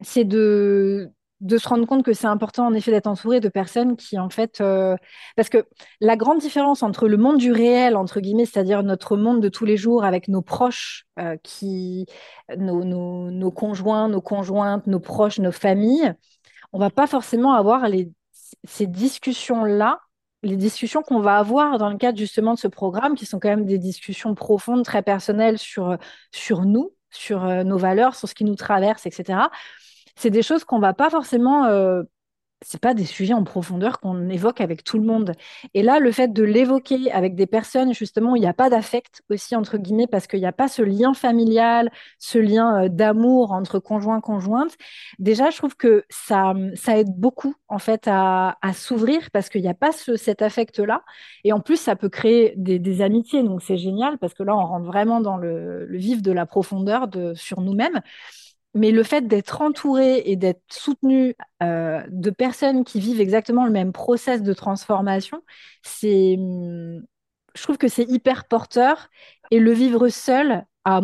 c'est 0.00 0.24
de, 0.24 1.10
de 1.40 1.58
se 1.58 1.68
rendre 1.68 1.86
compte 1.86 2.02
que 2.02 2.14
c'est 2.14 2.26
important 2.26 2.66
en 2.66 2.72
effet 2.72 2.90
d'être 2.90 3.06
entouré 3.06 3.40
de 3.40 3.48
personnes 3.48 3.96
qui 3.96 4.18
en 4.18 4.30
fait 4.30 4.60
euh, 4.60 4.96
parce 5.36 5.50
que 5.50 5.66
la 6.00 6.16
grande 6.16 6.38
différence 6.38 6.82
entre 6.82 7.08
le 7.08 7.18
monde 7.18 7.36
du 7.36 7.52
réel 7.52 7.96
entre 7.96 8.20
guillemets 8.20 8.46
c'est-à-dire 8.46 8.82
notre 8.82 9.18
monde 9.18 9.42
de 9.42 9.50
tous 9.50 9.66
les 9.66 9.76
jours 9.76 10.04
avec 10.04 10.28
nos 10.28 10.40
proches 10.40 11.04
euh, 11.18 11.36
qui 11.42 12.06
nos, 12.56 12.84
nos, 12.84 13.50
conjoints 13.50 14.08
nos 14.08 14.22
conjointes 14.22 14.86
nos 14.86 15.00
proches 15.00 15.38
nos 15.38 15.52
familles 15.52 16.14
on 16.72 16.78
va 16.78 16.88
pas 16.88 17.06
forcément 17.06 17.52
avoir 17.52 17.86
les, 17.88 18.10
ces 18.64 18.86
discussions 18.86 19.64
là 19.64 20.00
les 20.42 20.56
discussions 20.56 21.02
qu'on 21.02 21.20
va 21.20 21.36
avoir 21.36 21.76
dans 21.76 21.90
le 21.90 21.98
cadre 21.98 22.16
justement 22.16 22.54
de 22.54 22.58
ce 22.58 22.68
programme 22.68 23.14
qui 23.14 23.26
sont 23.26 23.40
quand 23.40 23.48
même 23.48 23.66
des 23.66 23.78
discussions 23.78 24.34
profondes 24.34 24.84
très 24.86 25.02
personnelles 25.02 25.58
sur 25.58 25.98
sur 26.32 26.64
nous 26.64 26.94
sur 27.10 27.44
euh, 27.44 27.62
nos 27.62 27.76
valeurs 27.76 28.14
sur 28.14 28.26
ce 28.26 28.34
qui 28.34 28.44
nous 28.44 28.56
traverse 28.56 29.04
etc 29.04 29.40
c'est 30.16 30.30
des 30.30 30.42
choses 30.42 30.64
qu'on 30.64 30.78
va 30.78 30.94
pas 30.94 31.10
forcément 31.10 31.64
euh, 31.66 32.02
c'est 32.62 32.80
pas 32.80 32.94
des 32.94 33.04
sujets 33.04 33.34
en 33.34 33.44
profondeur 33.44 34.00
qu'on 34.00 34.28
évoque 34.30 34.60
avec 34.60 34.82
tout 34.82 34.98
le 34.98 35.04
monde. 35.04 35.32
Et 35.74 35.82
là, 35.82 36.00
le 36.00 36.10
fait 36.10 36.32
de 36.32 36.42
l'évoquer 36.42 37.12
avec 37.12 37.34
des 37.34 37.46
personnes, 37.46 37.92
justement, 37.92 38.32
où 38.32 38.36
il 38.36 38.40
n'y 38.40 38.46
a 38.46 38.54
pas 38.54 38.70
d'affect 38.70 39.22
aussi, 39.30 39.54
entre 39.54 39.76
guillemets, 39.76 40.06
parce 40.06 40.26
qu'il 40.26 40.40
n'y 40.40 40.46
a 40.46 40.52
pas 40.52 40.68
ce 40.68 40.82
lien 40.82 41.12
familial, 41.12 41.90
ce 42.18 42.38
lien 42.38 42.84
euh, 42.84 42.88
d'amour 42.88 43.52
entre 43.52 43.78
conjoint 43.78 44.20
conjointe, 44.20 44.72
déjà, 45.18 45.50
je 45.50 45.58
trouve 45.58 45.76
que 45.76 46.04
ça, 46.08 46.54
ça 46.74 46.98
aide 46.98 47.14
beaucoup, 47.14 47.54
en 47.68 47.78
fait, 47.78 48.08
à, 48.08 48.56
s'ouvrir 48.74 49.30
parce 49.32 49.48
qu'il 49.48 49.62
n'y 49.62 49.68
a 49.68 49.74
pas 49.74 49.92
cet 49.92 50.42
affect-là. 50.42 51.02
Et 51.44 51.52
en 51.52 51.60
plus, 51.60 51.76
ça 51.76 51.94
peut 51.94 52.08
créer 52.08 52.54
des, 52.56 53.02
amitiés. 53.02 53.42
Donc, 53.42 53.62
c'est 53.62 53.76
génial 53.76 54.18
parce 54.18 54.32
que 54.34 54.42
là, 54.42 54.56
on 54.56 54.64
rentre 54.64 54.86
vraiment 54.86 55.20
dans 55.20 55.36
le, 55.36 55.86
vif 55.90 56.22
de 56.22 56.32
la 56.32 56.46
profondeur 56.46 57.08
de, 57.08 57.34
sur 57.34 57.60
nous-mêmes 57.60 58.00
mais 58.76 58.92
le 58.92 59.02
fait 59.02 59.26
d'être 59.28 59.62
entouré 59.62 60.22
et 60.26 60.36
d'être 60.36 60.62
soutenu 60.72 61.34
euh, 61.62 62.02
de 62.10 62.30
personnes 62.30 62.84
qui 62.84 63.00
vivent 63.00 63.20
exactement 63.20 63.64
le 63.66 63.72
même 63.72 63.92
process 63.92 64.42
de 64.42 64.52
transformation, 64.54 65.42
c'est, 65.82 66.36
je 67.54 67.62
trouve 67.62 67.78
que 67.78 67.88
c'est 67.88 68.04
hyper 68.04 68.46
porteur. 68.46 69.08
Et 69.50 69.60
le 69.60 69.72
vivre 69.72 70.08
seul, 70.08 70.64
à, 70.84 71.00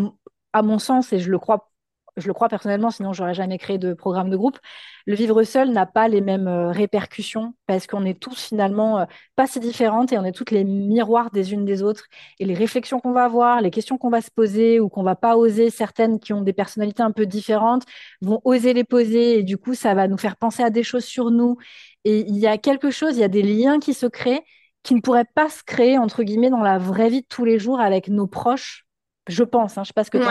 à 0.52 0.62
mon 0.62 0.78
sens, 0.78 1.12
et 1.12 1.20
je 1.20 1.30
le 1.30 1.38
crois 1.38 1.71
je 2.16 2.26
le 2.26 2.34
crois 2.34 2.48
personnellement, 2.48 2.90
sinon 2.90 3.12
j'aurais 3.12 3.34
jamais 3.34 3.58
créé 3.58 3.78
de 3.78 3.94
programme 3.94 4.30
de 4.30 4.36
groupe. 4.36 4.58
Le 5.06 5.14
vivre 5.14 5.42
seul 5.44 5.70
n'a 5.70 5.86
pas 5.86 6.08
les 6.08 6.20
mêmes 6.20 6.46
euh, 6.48 6.70
répercussions 6.70 7.54
parce 7.66 7.86
qu'on 7.86 8.04
est 8.04 8.18
tous 8.18 8.48
finalement 8.48 9.00
euh, 9.00 9.04
pas 9.34 9.46
si 9.46 9.60
différentes 9.60 10.12
et 10.12 10.18
on 10.18 10.24
est 10.24 10.32
toutes 10.32 10.50
les 10.50 10.64
miroirs 10.64 11.30
des 11.30 11.52
unes 11.52 11.64
des 11.64 11.82
autres. 11.82 12.04
Et 12.38 12.44
les 12.44 12.54
réflexions 12.54 13.00
qu'on 13.00 13.12
va 13.12 13.24
avoir, 13.24 13.60
les 13.60 13.70
questions 13.70 13.98
qu'on 13.98 14.10
va 14.10 14.20
se 14.20 14.30
poser 14.30 14.80
ou 14.80 14.88
qu'on 14.88 15.02
va 15.02 15.16
pas 15.16 15.36
oser, 15.36 15.70
certaines 15.70 16.20
qui 16.20 16.32
ont 16.32 16.42
des 16.42 16.52
personnalités 16.52 17.02
un 17.02 17.12
peu 17.12 17.26
différentes 17.26 17.84
vont 18.20 18.40
oser 18.44 18.74
les 18.74 18.84
poser 18.84 19.38
et 19.38 19.42
du 19.42 19.56
coup 19.56 19.74
ça 19.74 19.94
va 19.94 20.08
nous 20.08 20.18
faire 20.18 20.36
penser 20.36 20.62
à 20.62 20.70
des 20.70 20.82
choses 20.82 21.04
sur 21.04 21.30
nous. 21.30 21.56
Et 22.04 22.20
il 22.20 22.36
y 22.36 22.46
a 22.46 22.58
quelque 22.58 22.90
chose, 22.90 23.16
il 23.16 23.20
y 23.20 23.24
a 23.24 23.28
des 23.28 23.42
liens 23.42 23.78
qui 23.78 23.94
se 23.94 24.06
créent 24.06 24.44
qui 24.82 24.94
ne 24.94 25.00
pourraient 25.00 25.28
pas 25.34 25.48
se 25.48 25.62
créer 25.62 25.98
entre 25.98 26.22
guillemets 26.22 26.50
dans 26.50 26.62
la 26.62 26.78
vraie 26.78 27.08
vie 27.08 27.22
de 27.22 27.26
tous 27.28 27.44
les 27.44 27.58
jours 27.58 27.80
avec 27.80 28.08
nos 28.08 28.26
proches. 28.26 28.84
Je 29.28 29.44
pense, 29.44 29.78
hein, 29.78 29.84
je 29.84 29.88
sais 29.88 29.92
pas 29.94 30.04
ce 30.04 30.10
que 30.10 30.18
tu 30.18 30.24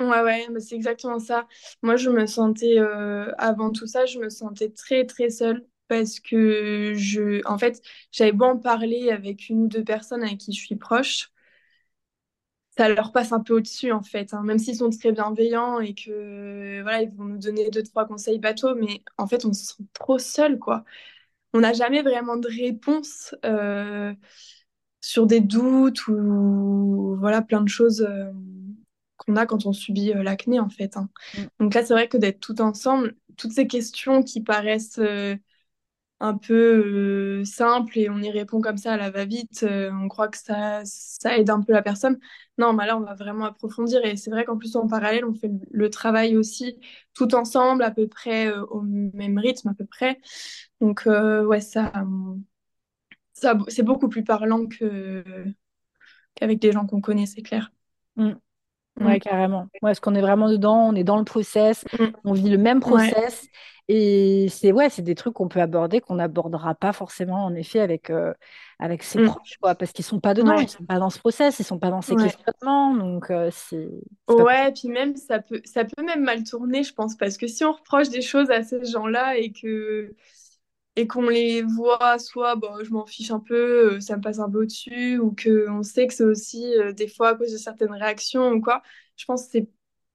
ouais, 0.00 0.46
c'est 0.60 0.74
exactement 0.76 1.18
ça. 1.18 1.46
Moi, 1.82 1.96
je 1.96 2.10
me 2.10 2.26
sentais, 2.26 2.78
euh, 2.78 3.32
avant 3.38 3.70
tout 3.72 3.86
ça, 3.86 4.06
je 4.06 4.18
me 4.18 4.28
sentais 4.30 4.70
très, 4.70 5.04
très 5.06 5.30
seule 5.30 5.66
parce 5.88 6.20
que 6.20 6.92
je, 6.96 7.40
en 7.46 7.58
fait, 7.58 7.80
j'avais 8.12 8.32
beau 8.32 8.44
en 8.44 8.58
parler 8.58 9.10
avec 9.10 9.48
une 9.48 9.62
ou 9.64 9.68
deux 9.68 9.84
personnes 9.84 10.22
avec 10.22 10.38
qui 10.38 10.52
je 10.52 10.60
suis 10.64 10.76
proche, 10.76 11.30
ça 12.76 12.88
leur 12.88 13.12
passe 13.12 13.32
un 13.32 13.40
peu 13.40 13.54
au-dessus, 13.54 13.90
en 13.92 14.02
fait, 14.02 14.32
hein. 14.34 14.42
même 14.44 14.58
s'ils 14.58 14.76
sont 14.76 14.90
très 14.90 15.10
bienveillants 15.12 15.80
et 15.80 15.94
que, 15.94 16.80
voilà, 16.82 17.02
ils 17.02 17.10
vont 17.10 17.24
nous 17.24 17.38
donner 17.38 17.70
deux, 17.70 17.82
trois 17.82 18.06
conseils 18.06 18.38
bateaux, 18.38 18.74
mais 18.76 19.02
en 19.18 19.26
fait, 19.26 19.44
on 19.44 19.52
se 19.52 19.66
sent 19.74 19.82
trop 19.94 20.18
seul, 20.18 20.58
quoi. 20.58 20.84
On 21.54 21.60
n'a 21.60 21.72
jamais 21.74 22.02
vraiment 22.02 22.36
de 22.36 22.48
réponse 22.48 23.34
euh, 23.46 24.14
sur 25.00 25.26
des 25.26 25.40
doutes 25.40 26.08
ou, 26.08 27.16
voilà, 27.20 27.42
plein 27.42 27.62
de 27.62 27.68
choses. 27.68 28.02
Euh, 28.02 28.32
qu'on 29.18 29.36
a 29.36 29.46
quand 29.46 29.66
on 29.66 29.72
subit 29.72 30.12
euh, 30.12 30.22
l'acné 30.22 30.60
en 30.60 30.70
fait. 30.70 30.96
Hein. 30.96 31.10
Mm. 31.36 31.42
Donc 31.60 31.74
là, 31.74 31.84
c'est 31.84 31.92
vrai 31.94 32.08
que 32.08 32.16
d'être 32.16 32.40
tout 32.40 32.60
ensemble, 32.60 33.14
toutes 33.36 33.52
ces 33.52 33.66
questions 33.66 34.22
qui 34.22 34.42
paraissent 34.42 34.98
euh, 34.98 35.36
un 36.20 36.36
peu 36.36 37.40
euh, 37.40 37.44
simples 37.44 37.98
et 37.98 38.10
on 38.10 38.18
y 38.18 38.30
répond 38.30 38.60
comme 38.60 38.76
ça 38.78 38.94
à 38.94 38.96
la 38.96 39.10
va-vite, 39.10 39.64
on 39.68 40.08
croit 40.08 40.28
que 40.28 40.38
ça, 40.38 40.82
ça 40.84 41.36
aide 41.38 41.50
un 41.50 41.62
peu 41.62 41.72
la 41.72 41.82
personne. 41.82 42.18
Non, 42.58 42.72
mais 42.72 42.86
là, 42.86 42.96
on 42.96 43.02
va 43.02 43.14
vraiment 43.14 43.44
approfondir 43.44 44.04
et 44.04 44.16
c'est 44.16 44.30
vrai 44.30 44.44
qu'en 44.44 44.56
plus, 44.56 44.74
en 44.74 44.88
parallèle, 44.88 45.24
on 45.24 45.34
fait 45.34 45.50
le 45.70 45.90
travail 45.90 46.36
aussi 46.36 46.76
tout 47.14 47.34
ensemble, 47.36 47.84
à 47.84 47.92
peu 47.92 48.08
près 48.08 48.52
au 48.52 48.80
même 48.82 49.38
rythme, 49.38 49.68
à 49.68 49.74
peu 49.74 49.84
près. 49.84 50.18
Donc, 50.80 51.02
ouais, 51.06 51.60
ça, 51.60 51.92
ça 53.32 53.56
c'est 53.68 53.84
beaucoup 53.84 54.08
plus 54.08 54.24
parlant 54.24 54.66
que 54.66 55.22
qu'avec 56.34 56.58
des 56.60 56.72
gens 56.72 56.86
qu'on 56.86 57.00
connaît, 57.00 57.26
c'est 57.26 57.42
clair. 57.42 57.70
Mm. 58.16 58.32
Ouais, 59.00 59.16
mm. 59.16 59.20
carrément. 59.20 59.60
Ouais, 59.60 59.78
parce 59.82 60.00
qu'on 60.00 60.14
est 60.14 60.20
vraiment 60.20 60.48
dedans, 60.48 60.88
on 60.88 60.94
est 60.94 61.04
dans 61.04 61.18
le 61.18 61.24
process, 61.24 61.84
mm. 61.98 62.04
on 62.24 62.32
vit 62.32 62.50
le 62.50 62.58
même 62.58 62.80
process. 62.80 63.48
Et 63.90 64.48
c'est 64.50 64.70
ouais, 64.70 64.90
c'est 64.90 65.00
des 65.00 65.14
trucs 65.14 65.32
qu'on 65.32 65.48
peut 65.48 65.62
aborder, 65.62 66.02
qu'on 66.02 66.16
n'abordera 66.16 66.74
pas 66.74 66.92
forcément, 66.92 67.46
en 67.46 67.54
effet, 67.54 67.80
avec, 67.80 68.10
euh, 68.10 68.34
avec 68.78 69.02
ses 69.02 69.24
proches, 69.24 69.56
quoi, 69.62 69.74
parce 69.74 69.92
qu'ils 69.92 70.04
sont 70.04 70.20
pas 70.20 70.34
dedans, 70.34 70.58
ils 70.58 70.68
sont 70.68 70.84
pas 70.84 70.98
dans 70.98 71.08
ce 71.08 71.18
process, 71.18 71.58
ils 71.58 71.64
sont 71.64 71.78
pas 71.78 71.88
dans 71.88 72.02
ces 72.02 72.14
questionnements. 72.14 72.94
Donc, 72.94 73.30
euh, 73.30 73.48
c'est. 73.50 73.88
Ouais, 74.28 74.72
puis 74.72 74.88
même, 74.88 75.16
ça 75.16 75.38
peut, 75.38 75.62
ça 75.64 75.86
peut 75.86 76.02
même 76.02 76.22
mal 76.22 76.44
tourner, 76.44 76.82
je 76.82 76.92
pense, 76.92 77.16
parce 77.16 77.38
que 77.38 77.46
si 77.46 77.64
on 77.64 77.72
reproche 77.72 78.10
des 78.10 78.20
choses 78.20 78.50
à 78.50 78.62
ces 78.62 78.84
gens-là 78.84 79.38
et 79.38 79.52
que 79.52 80.14
et 80.98 81.06
qu'on 81.06 81.28
les 81.28 81.62
voit 81.62 82.18
soit 82.18 82.58
je 82.82 82.90
m'en 82.90 83.06
fiche 83.06 83.30
un 83.30 83.38
peu, 83.38 83.94
euh, 83.94 84.00
ça 84.00 84.16
me 84.16 84.20
passe 84.20 84.40
un 84.40 84.50
peu 84.50 84.62
au-dessus, 84.62 85.18
ou 85.18 85.32
qu'on 85.32 85.84
sait 85.84 86.08
que 86.08 86.12
c'est 86.12 86.24
aussi 86.24 86.74
euh, 86.74 86.92
des 86.92 87.06
fois 87.06 87.28
à 87.30 87.34
cause 87.36 87.52
de 87.52 87.56
certaines 87.56 87.92
réactions 87.92 88.50
ou 88.50 88.60
quoi, 88.60 88.82
je 89.16 89.24
pense 89.24 89.44
que 89.44 89.50
c'est, 89.52 89.68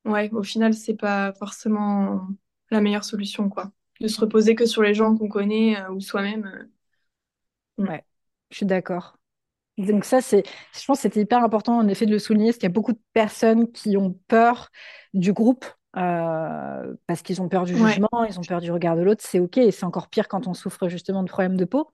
ouais, 0.03 0.29
au 0.33 0.43
final, 0.43 0.73
c'est 0.73 0.95
pas 0.95 1.31
forcément 1.39 2.27
la 2.69 2.81
meilleure 2.81 3.05
solution, 3.05 3.47
quoi. 3.47 3.71
De 4.01 4.09
se 4.09 4.19
reposer 4.19 4.55
que 4.55 4.65
sur 4.65 4.81
les 4.83 4.93
gens 4.93 5.15
qu'on 5.15 5.29
connaît 5.29 5.79
euh, 5.79 5.89
ou 5.91 6.01
soi-même. 6.01 6.69
Ouais, 7.77 8.03
je 8.51 8.57
suis 8.57 8.65
d'accord. 8.65 9.17
Donc 9.77 10.03
ça, 10.03 10.19
c'est, 10.21 10.43
je 10.77 10.85
pense 10.85 10.97
que 10.97 11.03
c'était 11.03 11.21
hyper 11.21 11.41
important 11.45 11.77
en 11.77 11.87
effet 11.87 12.05
de 12.05 12.11
le 12.11 12.19
souligner, 12.19 12.49
parce 12.49 12.57
qu'il 12.57 12.67
y 12.67 12.71
a 12.71 12.73
beaucoup 12.73 12.91
de 12.91 13.01
personnes 13.13 13.71
qui 13.71 13.95
ont 13.95 14.19
peur 14.27 14.69
du 15.13 15.31
groupe 15.31 15.65
euh, 15.95 16.95
parce 17.05 17.21
qu'ils 17.21 17.41
ont 17.41 17.49
peur 17.49 17.65
du 17.65 17.77
jugement, 17.77 18.25
ils 18.27 18.39
ont 18.39 18.43
peur 18.43 18.61
du 18.61 18.71
regard 18.71 18.95
de 18.95 19.03
l'autre, 19.03 19.23
c'est 19.23 19.39
ok, 19.39 19.57
et 19.57 19.71
c'est 19.71 19.85
encore 19.85 20.07
pire 20.07 20.27
quand 20.27 20.47
on 20.47 20.55
souffre 20.55 20.87
justement 20.87 21.21
de 21.21 21.29
problèmes 21.29 21.55
de 21.55 21.65
peau, 21.65 21.91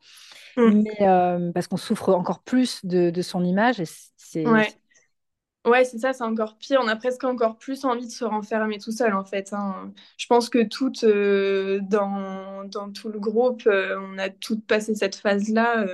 mm. 0.56 0.84
mais 0.84 1.08
euh, 1.08 1.52
parce 1.52 1.68
qu'on 1.68 1.78
souffre 1.78 2.14
encore 2.14 2.42
plus 2.42 2.86
de, 2.86 3.22
son 3.22 3.44
image, 3.44 3.82
et 3.82 3.88
c'est... 4.16 4.48
Ouais, 4.48 4.74
ouais 5.68 5.84
c'est 5.84 5.98
ça, 5.98 6.14
c'est 6.14 6.24
encore 6.24 6.58
pire, 6.58 6.80
on 6.82 6.88
a 6.88 6.96
presque 6.96 7.26
encore 7.26 7.58
plus 7.58 7.84
envie 7.84 8.08
de 8.08 8.12
se 8.12 8.24
renfermer 8.24 8.78
tout 8.80 8.94
seul 8.94 9.14
en 9.14 9.26
fait. 9.26 9.52
Hein. 9.52 9.92
Je 10.18 10.28
pense 10.28 10.48
que 10.48 10.64
toutes, 10.64 11.04
euh, 11.04 11.80
dans, 11.82 12.64
dans, 12.66 12.92
tout 12.94 13.10
le 13.10 13.20
groupe, 13.20 13.68
on 13.68 14.18
a 14.18 14.30
toutes 14.30 14.66
passé 14.66 14.96
cette 14.96 15.18
phase-là, 15.18 15.88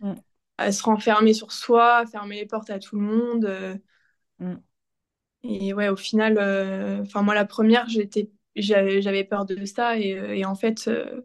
mm. 0.00 0.14
à 0.56 0.72
se 0.72 0.82
renfermer 0.82 1.34
sur 1.34 1.52
soi, 1.52 1.96
à 1.96 2.06
fermer 2.06 2.36
les 2.36 2.46
portes 2.46 2.70
à 2.70 2.78
tout 2.78 2.96
le 2.96 3.02
monde. 3.02 3.80
Mm. 4.38 4.54
Et 5.44 5.74
ouais, 5.74 5.88
au 5.88 5.96
final, 5.96 6.38
euh, 6.38 7.02
enfin 7.02 7.22
moi 7.22 7.34
la 7.34 7.44
première, 7.44 7.88
j'étais, 7.88 8.30
j'avais 8.56 9.24
peur 9.24 9.44
de 9.44 9.64
ça 9.66 9.98
et, 9.98 10.14
euh, 10.18 10.34
et 10.34 10.44
en 10.44 10.54
fait, 10.54 10.88
euh, 10.88 11.22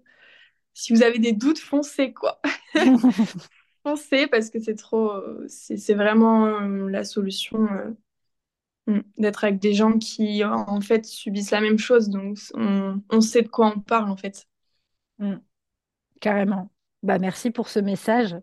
si 0.73 0.93
vous 0.93 1.03
avez 1.03 1.19
des 1.19 1.33
doutes, 1.33 1.59
foncez 1.59 2.13
quoi. 2.13 2.41
foncez 3.83 4.27
parce 4.27 4.49
que 4.49 4.59
c'est 4.59 4.75
trop, 4.75 5.13
c'est 5.47 5.93
vraiment 5.93 6.59
la 6.59 7.03
solution 7.05 7.67
mm, 8.87 8.99
d'être 9.17 9.43
avec 9.43 9.59
des 9.59 9.73
gens 9.73 9.97
qui 9.97 10.43
en 10.43 10.81
fait 10.81 11.05
subissent 11.05 11.51
la 11.51 11.61
même 11.61 11.79
chose, 11.79 12.09
donc 12.09 12.37
on, 12.53 13.01
on 13.09 13.21
sait 13.21 13.41
de 13.43 13.47
quoi 13.47 13.73
on 13.75 13.79
parle 13.79 14.09
en 14.09 14.17
fait. 14.17 14.47
Mm. 15.19 15.35
Carrément. 16.21 16.71
Bah 17.03 17.19
merci 17.19 17.51
pour 17.51 17.69
ce 17.69 17.79
message. 17.79 18.35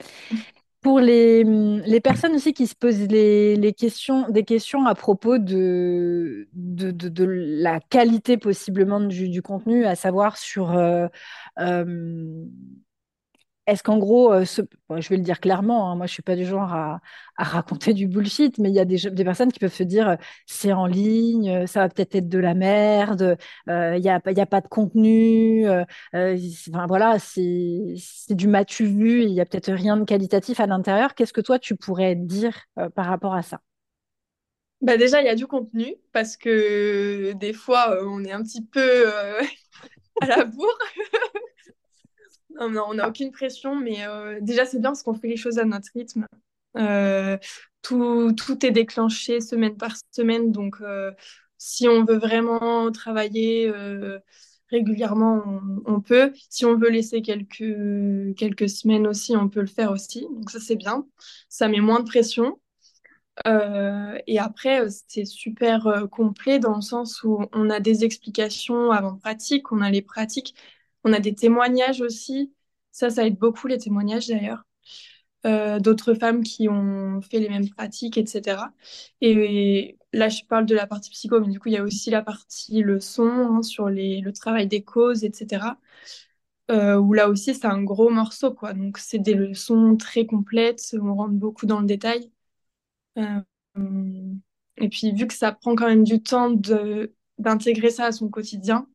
Pour 0.80 1.00
les, 1.00 1.42
les, 1.42 2.00
personnes 2.00 2.34
aussi 2.34 2.52
qui 2.52 2.68
se 2.68 2.76
posent 2.76 3.08
les, 3.08 3.56
les, 3.56 3.72
questions, 3.72 4.28
des 4.28 4.44
questions 4.44 4.86
à 4.86 4.94
propos 4.94 5.38
de, 5.38 6.48
de, 6.52 6.92
de, 6.92 7.24
la 7.24 7.80
qualité 7.80 8.36
possiblement 8.36 9.00
du, 9.00 9.42
contenu, 9.42 9.84
à 9.86 9.96
savoir 9.96 10.36
sur 10.36 10.76
euh, 10.76 11.08
euh, 11.58 12.44
est-ce 13.68 13.82
qu'en 13.82 13.98
gros, 13.98 14.32
euh, 14.32 14.44
je 14.46 15.08
vais 15.10 15.16
le 15.18 15.22
dire 15.22 15.40
clairement, 15.40 15.90
hein, 15.90 15.96
moi 15.96 16.06
je 16.06 16.12
suis 16.12 16.22
pas 16.22 16.36
du 16.36 16.46
genre 16.46 16.72
à, 16.72 17.00
raconter 17.36 17.92
du 17.92 18.08
bullshit, 18.08 18.56
mais 18.58 18.70
il 18.70 18.74
y 18.74 18.80
a 18.80 18.86
des, 18.86 19.24
personnes 19.24 19.52
qui 19.52 19.60
peuvent 19.60 19.74
se 19.74 19.82
dire 19.82 20.08
euh, 20.08 20.16
c'est 20.46 20.72
en 20.72 20.86
ligne, 20.86 21.50
euh, 21.50 21.66
ça 21.66 21.80
va 21.80 21.90
peut-être 21.90 22.14
être 22.14 22.28
de 22.30 22.38
la 22.38 22.54
merde, 22.54 23.36
il 23.66 23.72
n'y 24.00 24.08
a, 24.08 24.20
y 24.24 24.40
a 24.40 24.46
pas 24.46 24.60
de 24.62 24.68
contenu, 24.68 25.66
voilà, 26.88 27.18
c'est 27.18 27.94
du 28.30 28.48
matu 28.48 28.86
vu, 28.86 29.22
il 29.24 29.32
n'y 29.32 29.40
a 29.40 29.44
peut-être 29.44 29.72
rien 29.72 29.98
de 29.98 30.04
qualitatif 30.04 30.60
à 30.60 30.66
l'intérieur. 30.66 31.14
Qu'est-ce 31.14 31.34
que 31.34 31.42
toi 31.42 31.58
tu 31.58 31.76
pourrais 31.76 32.14
dire 32.14 32.54
par 32.94 33.06
rapport 33.06 33.34
à 33.34 33.42
ça? 33.42 33.60
Bah 34.80 34.96
déjà, 34.96 35.20
il 35.20 35.26
y 35.26 35.28
a 35.28 35.34
du 35.34 35.46
contenu 35.46 35.96
parce 36.12 36.36
que 36.36 37.32
des 37.34 37.52
fois, 37.52 37.98
on 38.04 38.24
est 38.24 38.32
un 38.32 38.42
petit 38.42 38.64
peu 38.64 39.08
à 40.22 40.26
la 40.26 40.44
bourre. 40.44 40.78
On 42.60 42.94
n'a 42.94 43.08
aucune 43.08 43.30
pression, 43.30 43.76
mais 43.76 44.06
euh, 44.06 44.38
déjà, 44.40 44.66
c'est 44.66 44.80
bien 44.80 44.90
parce 44.90 45.02
qu'on 45.02 45.14
fait 45.14 45.28
les 45.28 45.36
choses 45.36 45.58
à 45.58 45.64
notre 45.64 45.88
rythme. 45.94 46.26
Euh, 46.76 47.38
tout, 47.82 48.32
tout, 48.36 48.66
est 48.66 48.70
déclenché 48.70 49.40
semaine 49.40 49.76
par 49.76 49.94
semaine, 50.10 50.52
donc 50.52 50.76
euh, 50.80 51.12
si 51.56 51.88
on 51.88 52.04
veut 52.04 52.18
vraiment 52.18 52.90
travailler 52.92 53.72
régulièrement, 54.70 55.60
on, 55.86 56.00
peut. 56.00 56.32
Si 56.50 56.64
on 56.66 56.76
veut 56.76 56.90
laisser 56.90 57.22
quelques, 57.22 58.36
quelques 58.36 58.68
semaines 58.68 59.06
aussi, 59.06 59.36
on 59.36 59.48
peut 59.48 59.60
le 59.60 59.66
faire 59.66 59.90
aussi. 59.92 60.26
Donc 60.30 60.50
ça, 60.50 60.60
c'est 60.60 60.76
bien. 60.76 61.06
Ça 61.48 61.68
met 61.68 61.80
moins 61.80 62.00
de 62.00 62.08
pression. 62.08 62.60
et 63.46 64.38
après, 64.38 64.86
c'est 65.06 65.24
super 65.24 66.06
complet 66.10 66.58
dans 66.58 66.76
le 66.76 66.82
sens 66.82 67.22
où 67.22 67.44
on 67.52 67.70
a 67.70 67.80
des 67.80 68.04
explications 68.04 68.90
avant 68.90 69.16
pratique, 69.16 69.72
on 69.72 69.80
a 69.80 69.90
les 69.90 70.02
pratiques. 70.02 70.54
On 71.04 71.12
a 71.12 71.20
des 71.20 71.34
témoignages 71.34 72.00
aussi. 72.00 72.52
Ça, 72.92 73.10
ça 73.10 73.26
aide 73.26 73.38
beaucoup 73.38 73.66
les 73.68 73.78
témoignages 73.78 74.28
d'ailleurs. 74.28 74.64
Euh, 75.46 75.78
d'autres 75.78 76.14
femmes 76.14 76.42
qui 76.42 76.68
ont 76.68 77.20
fait 77.22 77.38
les 77.38 77.48
mêmes 77.48 77.68
pratiques, 77.70 78.18
etc. 78.18 78.72
Et, 79.20 79.96
là, 80.12 80.28
je 80.28 80.42
parle 80.44 80.66
de 80.66 80.74
la 80.74 80.86
partie 80.86 81.10
psycho, 81.10 81.40
mais 81.40 81.48
du 81.48 81.60
coup, 81.60 81.68
il 81.68 81.74
y 81.74 81.76
a 81.76 81.84
aussi 81.84 82.10
la 82.10 82.22
partie 82.22 82.82
leçon 82.82 83.28
hein, 83.28 83.62
sur 83.62 83.88
les, 83.88 84.20
le 84.20 84.32
travail 84.32 84.66
des 84.66 84.82
causes, 84.82 85.24
etc. 85.24 85.78
Euh, 86.70 86.96
où 86.96 87.12
là 87.14 87.28
aussi, 87.30 87.54
c'est 87.54 87.66
un 87.66 87.82
gros 87.82 88.10
morceau, 88.10 88.52
quoi. 88.54 88.74
Donc, 88.74 88.98
c'est 88.98 89.18
des 89.18 89.34
leçons 89.34 89.96
très 89.96 90.26
complètes, 90.26 90.96
on 91.00 91.14
rentre 91.14 91.34
beaucoup 91.34 91.66
dans 91.66 91.80
le 91.80 91.86
détail. 91.86 92.30
Euh, 93.18 93.40
et 94.76 94.88
puis, 94.88 95.12
vu 95.12 95.26
que 95.26 95.34
ça 95.34 95.52
prend 95.52 95.74
quand 95.74 95.88
même 95.88 96.04
du 96.04 96.22
temps 96.22 96.50
d'intégrer 97.38 97.90
ça 97.90 98.06
à 98.06 98.12
son 98.12 98.28
quotidien, 98.28 98.88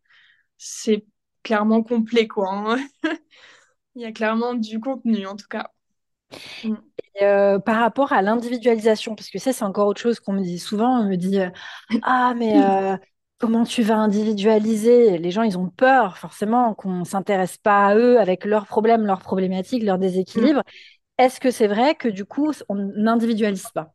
c'est 0.58 1.06
clairement 1.44 1.84
complet, 1.84 2.28
quoi. 2.28 2.50
Hein. 2.52 2.78
Il 3.96 4.02
y 4.02 4.06
a 4.06 4.12
clairement 4.12 4.56
du 4.56 4.80
contenu, 4.80 5.28
en 5.28 5.36
tout 5.36 5.48
cas. 5.50 5.70
Mm. 6.64 6.76
Euh, 7.22 7.60
par 7.60 7.78
rapport 7.78 8.12
à 8.12 8.22
l'individualisation, 8.22 9.16
parce 9.16 9.30
que 9.30 9.38
ça, 9.38 9.54
c'est 9.54 9.64
encore 9.64 9.88
autre 9.88 10.02
chose 10.02 10.20
qu'on 10.20 10.34
me 10.34 10.42
dit 10.42 10.60
souvent. 10.60 11.02
On 11.02 11.08
me 11.08 11.16
dit 11.16 11.40
euh, 11.40 11.50
Ah, 12.02 12.34
mais 12.36 12.64
euh, 12.64 12.98
comment 13.38 13.64
tu 13.66 13.84
vas 13.84 13.98
individualiser? 13.98 15.18
Les 15.20 15.32
gens, 15.32 15.44
ils 15.44 15.58
ont 15.58 15.70
peur, 15.70 16.18
forcément, 16.18 16.74
qu'on 16.74 17.00
ne 17.00 17.06
s'intéresse 17.06 17.58
pas 17.58 17.88
à 17.88 17.96
eux 17.96 18.20
avec 18.20 18.46
leurs 18.46 18.66
problèmes, 18.66 19.06
leurs 19.06 19.22
problématiques, 19.22 19.84
leurs 19.84 20.00
déséquilibres. 20.00 20.62
Mm. 20.62 21.22
Est-ce 21.24 21.40
que 21.40 21.52
c'est 21.52 21.68
vrai 21.68 21.94
que 21.94 22.08
du 22.08 22.26
coup, 22.26 22.52
on 22.70 22.76
n'individualise 22.76 23.68
pas 23.74 23.94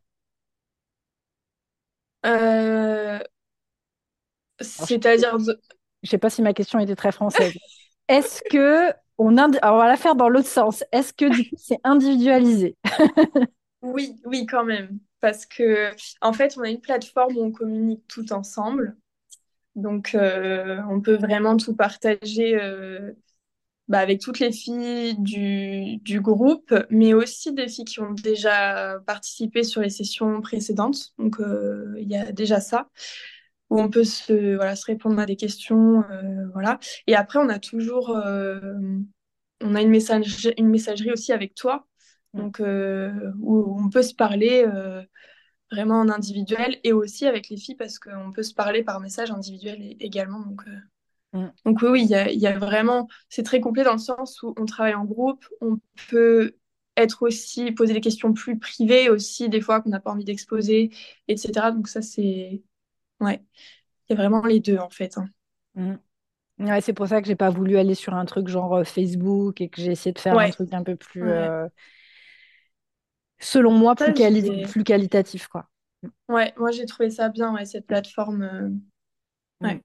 C'est-à-dire. 4.60 5.36
Je 6.02 6.10
sais 6.10 6.18
pas 6.18 6.30
si 6.30 6.42
ma 6.42 6.52
question 6.52 6.78
était 6.78 6.96
très 6.96 7.12
française. 7.12 7.54
Est-ce 8.08 8.42
que 8.50 8.92
on, 9.18 9.36
on 9.36 9.76
va 9.76 9.88
la 9.88 9.96
faire 9.96 10.14
dans 10.14 10.28
l'autre 10.28 10.48
sens. 10.48 10.84
Est-ce 10.92 11.12
que 11.12 11.28
du 11.28 11.48
coup, 11.50 11.56
c'est 11.58 11.80
individualisé? 11.84 12.76
Oui, 13.80 14.16
oui, 14.24 14.44
quand 14.44 14.64
même. 14.64 14.98
Parce 15.20 15.46
que, 15.46 15.90
en 16.20 16.32
fait, 16.32 16.56
on 16.58 16.62
a 16.62 16.68
une 16.68 16.80
plateforme 16.80 17.36
où 17.36 17.44
on 17.44 17.52
communique 17.52 18.02
tout 18.08 18.32
ensemble. 18.32 18.96
Donc, 19.76 20.16
euh, 20.16 20.80
on 20.90 21.00
peut 21.00 21.14
vraiment 21.14 21.56
tout 21.56 21.76
partager 21.76 22.60
euh, 22.60 23.12
bah, 23.86 24.00
avec 24.00 24.20
toutes 24.20 24.40
les 24.40 24.50
filles 24.50 25.16
du, 25.18 26.20
groupe, 26.20 26.74
mais 26.90 27.14
aussi 27.14 27.52
des 27.52 27.68
filles 27.68 27.84
qui 27.84 28.00
ont 28.00 28.12
déjà 28.12 28.98
participé 29.06 29.62
sur 29.62 29.80
les 29.80 29.90
sessions 29.90 30.40
précédentes. 30.40 31.12
Donc, 31.18 31.40
euh, 31.40 31.94
il 31.98 32.08
y 32.08 32.16
a 32.16 32.32
déjà 32.32 32.60
ça 32.60 32.88
où 33.70 33.80
on 33.80 33.90
peut 33.90 34.04
se, 34.04 34.56
voilà, 34.56 34.76
se 34.76 34.86
répondre 34.86 35.18
à 35.18 35.26
des 35.26 35.36
questions. 35.36 36.04
Euh, 36.10 36.48
voilà. 36.52 36.78
Et 37.06 37.14
après, 37.14 37.38
on 37.38 37.48
a 37.48 37.58
toujours 37.58 38.10
euh, 38.10 38.60
on 39.60 39.74
a 39.74 39.82
une, 39.82 39.90
message, 39.90 40.50
une 40.56 40.68
messagerie 40.68 41.12
aussi 41.12 41.32
avec 41.32 41.54
toi, 41.54 41.86
donc, 42.34 42.60
euh, 42.60 43.32
où 43.40 43.76
on 43.80 43.90
peut 43.90 44.02
se 44.02 44.14
parler 44.14 44.64
vraiment 45.70 46.00
en 46.00 46.08
individuel 46.08 46.78
et 46.84 46.92
aussi 46.92 47.26
avec 47.26 47.50
les 47.50 47.58
filles 47.58 47.74
parce 47.74 47.98
qu'on 47.98 48.32
peut 48.32 48.42
se 48.42 48.54
parler 48.54 48.82
par 48.82 49.00
message 49.00 49.30
individuel 49.30 49.96
également. 50.00 50.40
Donc, 50.40 50.62
mm. 51.32 51.48
donc 51.66 51.82
oui, 51.82 52.02
il 52.02 52.08
y 52.08 52.14
a, 52.14 52.30
y 52.30 52.46
a, 52.46 52.58
vraiment, 52.58 53.08
c'est 53.28 53.42
très 53.42 53.60
complet 53.60 53.84
dans 53.84 53.92
le 53.92 53.98
sens 53.98 54.42
où 54.42 54.54
on 54.56 54.64
travaille 54.64 54.94
en 54.94 55.04
groupe, 55.04 55.44
on 55.60 55.78
peut 56.08 56.54
être 56.96 57.22
aussi, 57.22 57.72
poser 57.72 57.94
des 57.94 58.00
questions 58.00 58.32
plus 58.32 58.58
privées 58.58 59.08
aussi, 59.08 59.48
des 59.48 59.60
fois 59.60 59.80
qu'on 59.80 59.90
n'a 59.90 60.00
pas 60.00 60.10
envie 60.10 60.24
d'exposer, 60.24 60.90
etc. 61.28 61.70
Donc 61.72 61.88
ça, 61.88 62.02
c'est 62.02 62.62
Ouais, 63.20 63.42
il 64.08 64.16
y 64.16 64.20
a 64.20 64.22
vraiment 64.22 64.42
les 64.46 64.60
deux 64.60 64.78
en 64.78 64.90
fait. 64.90 65.18
Hein. 65.18 65.28
Mm. 65.74 65.94
Ouais, 66.60 66.80
c'est 66.82 66.92
pour 66.94 67.08
ça 67.08 67.22
que 67.22 67.28
j'ai 67.28 67.36
pas 67.36 67.50
voulu 67.50 67.78
aller 67.78 67.94
sur 67.94 68.14
un 68.14 68.24
truc 68.26 68.48
genre 68.48 68.76
euh, 68.76 68.84
Facebook 68.84 69.60
et 69.60 69.68
que 69.70 69.80
j'ai 69.82 69.92
essayé 69.92 70.12
de 70.12 70.18
faire 70.20 70.38
un 70.38 70.50
truc 70.50 70.74
un 70.74 70.84
peu 70.84 70.96
plus. 70.96 71.32
Euh, 71.32 71.68
selon 73.40 73.72
moi, 73.72 73.96
plus, 73.96 74.12
quali- 74.12 74.62
qualitatif, 74.84 75.48
quoi. 75.48 75.68
Ouais, 76.28 76.52
moi 76.58 76.70
j'ai 76.70 76.84
trouvé 76.86 77.10
ça 77.10 77.28
bien, 77.28 77.54
ouais, 77.54 77.64
cette 77.64 77.86
plateforme. 77.86 78.42
euh, 78.42 78.68
Ouais. 79.62 79.82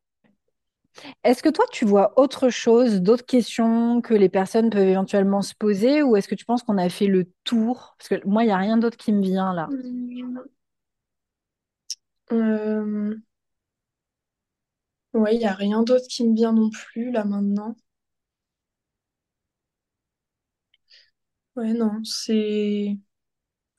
Est-ce 1.23 1.43
que 1.43 1.49
toi, 1.49 1.65
tu 1.71 1.85
vois 1.85 2.13
autre 2.19 2.49
chose, 2.49 3.01
d'autres 3.01 3.25
questions 3.25 4.01
que 4.01 4.13
les 4.13 4.29
personnes 4.29 4.69
peuvent 4.69 4.87
éventuellement 4.87 5.41
se 5.41 5.53
poser, 5.55 6.03
ou 6.03 6.15
est-ce 6.15 6.27
que 6.27 6.35
tu 6.35 6.45
penses 6.45 6.63
qu'on 6.63 6.77
a 6.77 6.89
fait 6.89 7.07
le 7.07 7.31
tour? 7.43 7.95
Parce 7.97 8.09
que 8.09 8.27
moi, 8.27 8.43
il 8.43 8.47
n'y 8.47 8.51
a 8.51 8.57
rien 8.57 8.77
d'autre 8.77 8.97
qui 8.97 9.11
me 9.13 9.21
vient 9.21 9.53
là. 9.53 9.73
Euh, 12.31 13.15
Ouais, 15.15 15.33
il 15.35 15.39
n'y 15.39 15.45
a 15.45 15.53
rien 15.55 15.81
d'autre 15.81 16.05
qui 16.07 16.23
me 16.23 16.35
vient 16.35 16.53
non 16.53 16.69
plus 16.69 17.09
là 17.11 17.25
maintenant. 17.25 17.75
Ouais, 21.55 21.73
non, 21.73 22.03
c'est 22.03 22.97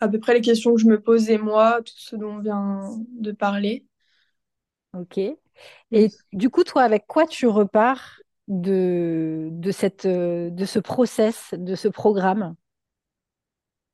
à 0.01 0.09
peu 0.09 0.21
près 0.21 0.35
les 0.35 0.41
questions 0.43 0.75
que 0.75 0.81
je 0.83 0.87
me 0.89 1.01
posais 1.03 1.39
moi, 1.39 1.83
tout 1.83 1.95
ce 1.97 2.17
dont 2.17 2.37
on 2.37 2.41
vient 2.41 2.99
de 3.21 3.33
parler. 3.33 3.87
Ok. 4.93 5.19
Et 5.93 6.11
du 6.33 6.51
coup, 6.51 6.65
toi, 6.65 6.83
avec 6.85 7.07
quoi 7.07 7.27
tu 7.27 7.47
repars 7.47 8.21
de, 8.49 9.49
de 9.53 9.71
cette, 9.73 10.07
euh, 10.07 10.51
de 10.51 10.65
ce 10.65 10.79
process, 10.79 11.55
de 11.57 11.75
ce 11.75 11.89
programme? 11.89 12.55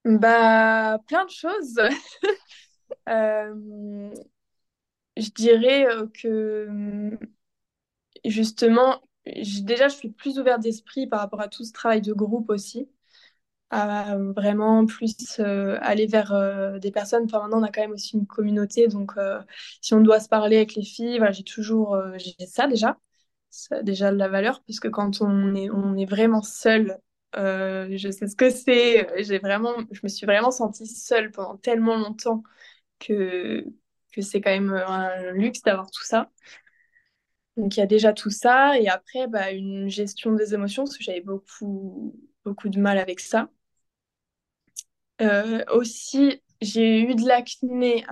Bah, 0.04 0.98
plein 1.06 1.24
de 1.26 1.30
choses. 1.30 1.80
Euh, 3.08 4.12
je 5.20 5.30
dirais 5.33 5.87
euh, 5.87 6.06
que 6.14 7.18
justement, 8.24 9.00
j- 9.26 9.62
déjà, 9.62 9.88
je 9.88 9.94
suis 9.96 10.11
plus 10.11 10.38
ouverte 10.38 10.61
d'esprit 10.62 11.06
par 11.06 11.20
rapport 11.20 11.40
à 11.40 11.48
tout 11.48 11.64
ce 11.64 11.72
travail 11.72 12.00
de 12.02 12.12
groupe 12.12 12.50
aussi. 12.50 12.88
à 13.70 14.16
vraiment 14.37 14.87
plus 14.87 15.16
euh, 15.40 15.78
aller 15.83 16.06
vers 16.06 16.33
euh, 16.35 16.78
des 16.78 16.92
personnes. 16.92 17.24
Enfin, 17.26 17.40
maintenant, 17.42 17.61
on 17.61 17.64
a 17.64 17.70
quand 17.72 17.83
même 17.83 17.92
aussi 17.92 18.16
une 18.16 18.26
communauté, 18.26 18.88
donc 18.88 19.12
si 19.83 19.94
on 19.94 20.00
doit 20.02 20.20
se 20.20 20.28
parler 20.28 20.56
avec 20.59 20.74
les 20.76 20.85
filles, 20.85 21.18
voilà, 21.18 21.33
j'ai 21.33 21.44
toujours 21.44 21.96
j'ai 22.18 22.35
ça 22.46 22.68
déjà, 22.68 22.98
ça 23.50 23.76
a 23.78 23.83
déjà 23.83 24.12
de 24.12 24.16
la 24.18 24.28
valeur, 24.28 24.62
puisque 24.64 24.90
quand 24.90 25.22
on 25.22 25.54
est, 25.56 25.70
on 25.70 25.96
est 25.96 26.06
vraiment 26.06 26.42
seul, 26.42 26.98
je 27.37 28.11
sais 28.12 28.26
ce 28.28 28.37
que 28.37 28.50
c'est, 28.50 29.09
je 29.24 30.00
me 30.04 30.09
suis 30.09 30.26
vraiment 30.26 30.50
sentie 30.52 30.87
seule 30.87 31.30
pendant 31.33 31.56
tellement 31.59 31.96
longtemps 31.98 32.42
que, 33.00 33.64
que 34.10 34.22
c'est 34.22 34.40
quand 34.40 34.50
même 34.50 34.72
un 34.72 35.32
luxe 35.32 35.62
d'avoir 35.62 35.90
tout 35.90 36.04
ça. 36.04 36.30
Donc 37.56 37.76
il 37.76 37.80
y 37.80 37.82
a 37.82 37.86
déjà 37.86 38.12
tout 38.12 38.30
ça, 38.30 38.78
et 38.78 38.88
après, 38.88 39.26
bah, 39.26 39.50
une 39.50 39.88
gestion 39.88 40.32
des 40.32 40.54
émotions, 40.54 40.84
parce 40.84 40.96
que 40.96 41.04
j'avais 41.04 41.20
beaucoup, 41.20 42.14
beaucoup 42.44 42.68
de 42.68 42.78
mal 42.78 42.98
avec 42.98 43.20
ça. 43.20 43.48
Euh, 45.20 45.62
aussi, 45.72 46.42
j'ai 46.60 47.02
eu 47.02 47.14
de 47.14 47.26
l'acné. 47.26 48.04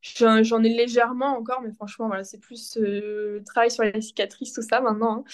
J'en, 0.00 0.62
ai 0.62 0.68
légèrement 0.68 1.36
encore, 1.36 1.60
mais 1.62 1.72
franchement, 1.72 2.06
voilà, 2.06 2.24
c'est 2.24 2.38
plus 2.38 2.76
euh, 2.78 3.38
le 3.38 3.44
travail 3.44 3.70
sur 3.70 3.82
les 3.82 4.00
cicatrices, 4.00 4.52
tout 4.52 4.62
ça 4.62 4.80
maintenant. 4.80 5.18
hein. 5.18 5.24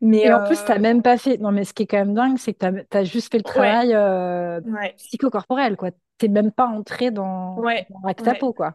Mais 0.00 0.22
Et 0.22 0.32
en 0.32 0.44
plus, 0.44 0.56
tu 0.56 0.68
n'as 0.68 0.78
euh, 0.78 0.80
même 0.80 1.00
pas 1.00 1.16
fait. 1.16 1.38
Non, 1.38 1.52
mais 1.52 1.64
ce 1.64 1.72
qui 1.72 1.84
est 1.84 1.86
quand 1.86 1.98
même 1.98 2.14
dingue, 2.14 2.36
c'est 2.36 2.54
que 2.54 2.82
tu 2.82 2.96
as, 2.96 3.04
juste 3.04 3.30
fait 3.30 3.38
le 3.38 3.44
ouais, 3.44 3.52
travail 3.52 3.94
euh, 3.94 4.60
ouais, 4.62 4.94
psychocorporel, 4.98 5.76
quoi. 5.76 5.90
Tu 6.18 6.28
n'es 6.28 6.42
même 6.42 6.50
pas 6.50 6.66
entré 6.66 7.12
dans, 7.12 7.56
ouais, 7.58 7.86
dans 8.02 8.12
ta 8.12 8.34
peau, 8.34 8.52
quoi. 8.52 8.74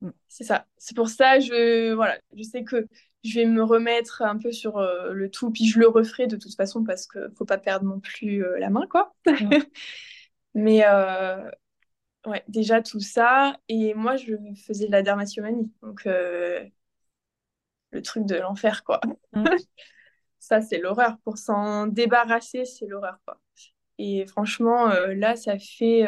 Mm. 0.00 0.10
c'est 0.28 0.44
ça. 0.44 0.66
C'est 0.78 0.96
pour 0.96 1.08
ça, 1.08 1.40
je, 1.40 1.92
voilà, 1.94 2.18
je 2.36 2.42
sais 2.42 2.64
que 2.64 2.86
je 3.24 3.34
vais 3.34 3.46
me 3.46 3.62
remettre 3.62 4.22
un 4.22 4.38
peu 4.38 4.52
sur 4.52 4.78
euh, 4.78 5.12
le 5.12 5.30
tout, 5.30 5.50
puis 5.50 5.66
je 5.66 5.78
le 5.78 5.88
referai 5.88 6.26
de 6.26 6.36
toute 6.36 6.54
façon 6.54 6.84
parce 6.84 7.06
que 7.06 7.30
faut 7.36 7.44
pas 7.44 7.58
perdre 7.58 7.86
non 7.86 8.00
plus 8.00 8.44
euh, 8.44 8.58
la 8.58 8.70
main, 8.70 8.86
quoi. 8.88 9.14
Mais 10.54 10.84
euh, 10.86 11.48
ouais, 12.26 12.44
déjà 12.48 12.82
tout 12.82 13.00
ça. 13.00 13.56
Et 13.68 13.94
moi, 13.94 14.16
je 14.16 14.34
faisais 14.66 14.86
de 14.86 14.92
la 14.92 15.02
dermatomanie, 15.02 15.72
donc 15.82 16.06
le 16.06 18.02
truc 18.02 18.26
de 18.26 18.36
l'enfer, 18.36 18.84
quoi. 18.84 19.00
Mm. 19.32 19.44
Ça, 20.38 20.62
c'est 20.62 20.78
l'horreur. 20.78 21.18
Pour 21.24 21.36
s'en 21.36 21.86
débarrasser, 21.86 22.64
c'est 22.64 22.86
l'horreur, 22.86 23.18
quoi. 23.26 23.38
Et 23.98 24.26
franchement, 24.26 24.86
là, 24.86 25.36
ça 25.36 25.58
fait, 25.58 26.06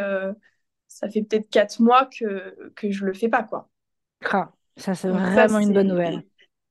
ça 0.88 1.10
fait 1.10 1.22
peut-être 1.22 1.50
quatre 1.50 1.80
mois 1.82 2.06
que, 2.06 2.72
que 2.74 2.90
je 2.90 3.04
le 3.04 3.12
fais 3.12 3.28
pas, 3.28 3.42
quoi. 3.42 3.68
Ah, 4.30 4.52
ça, 4.76 4.94
c'est 4.94 5.08
ça, 5.08 5.12
vraiment 5.12 5.58
une 5.58 5.72
bonne 5.72 5.88
nouvelle. 5.88 6.24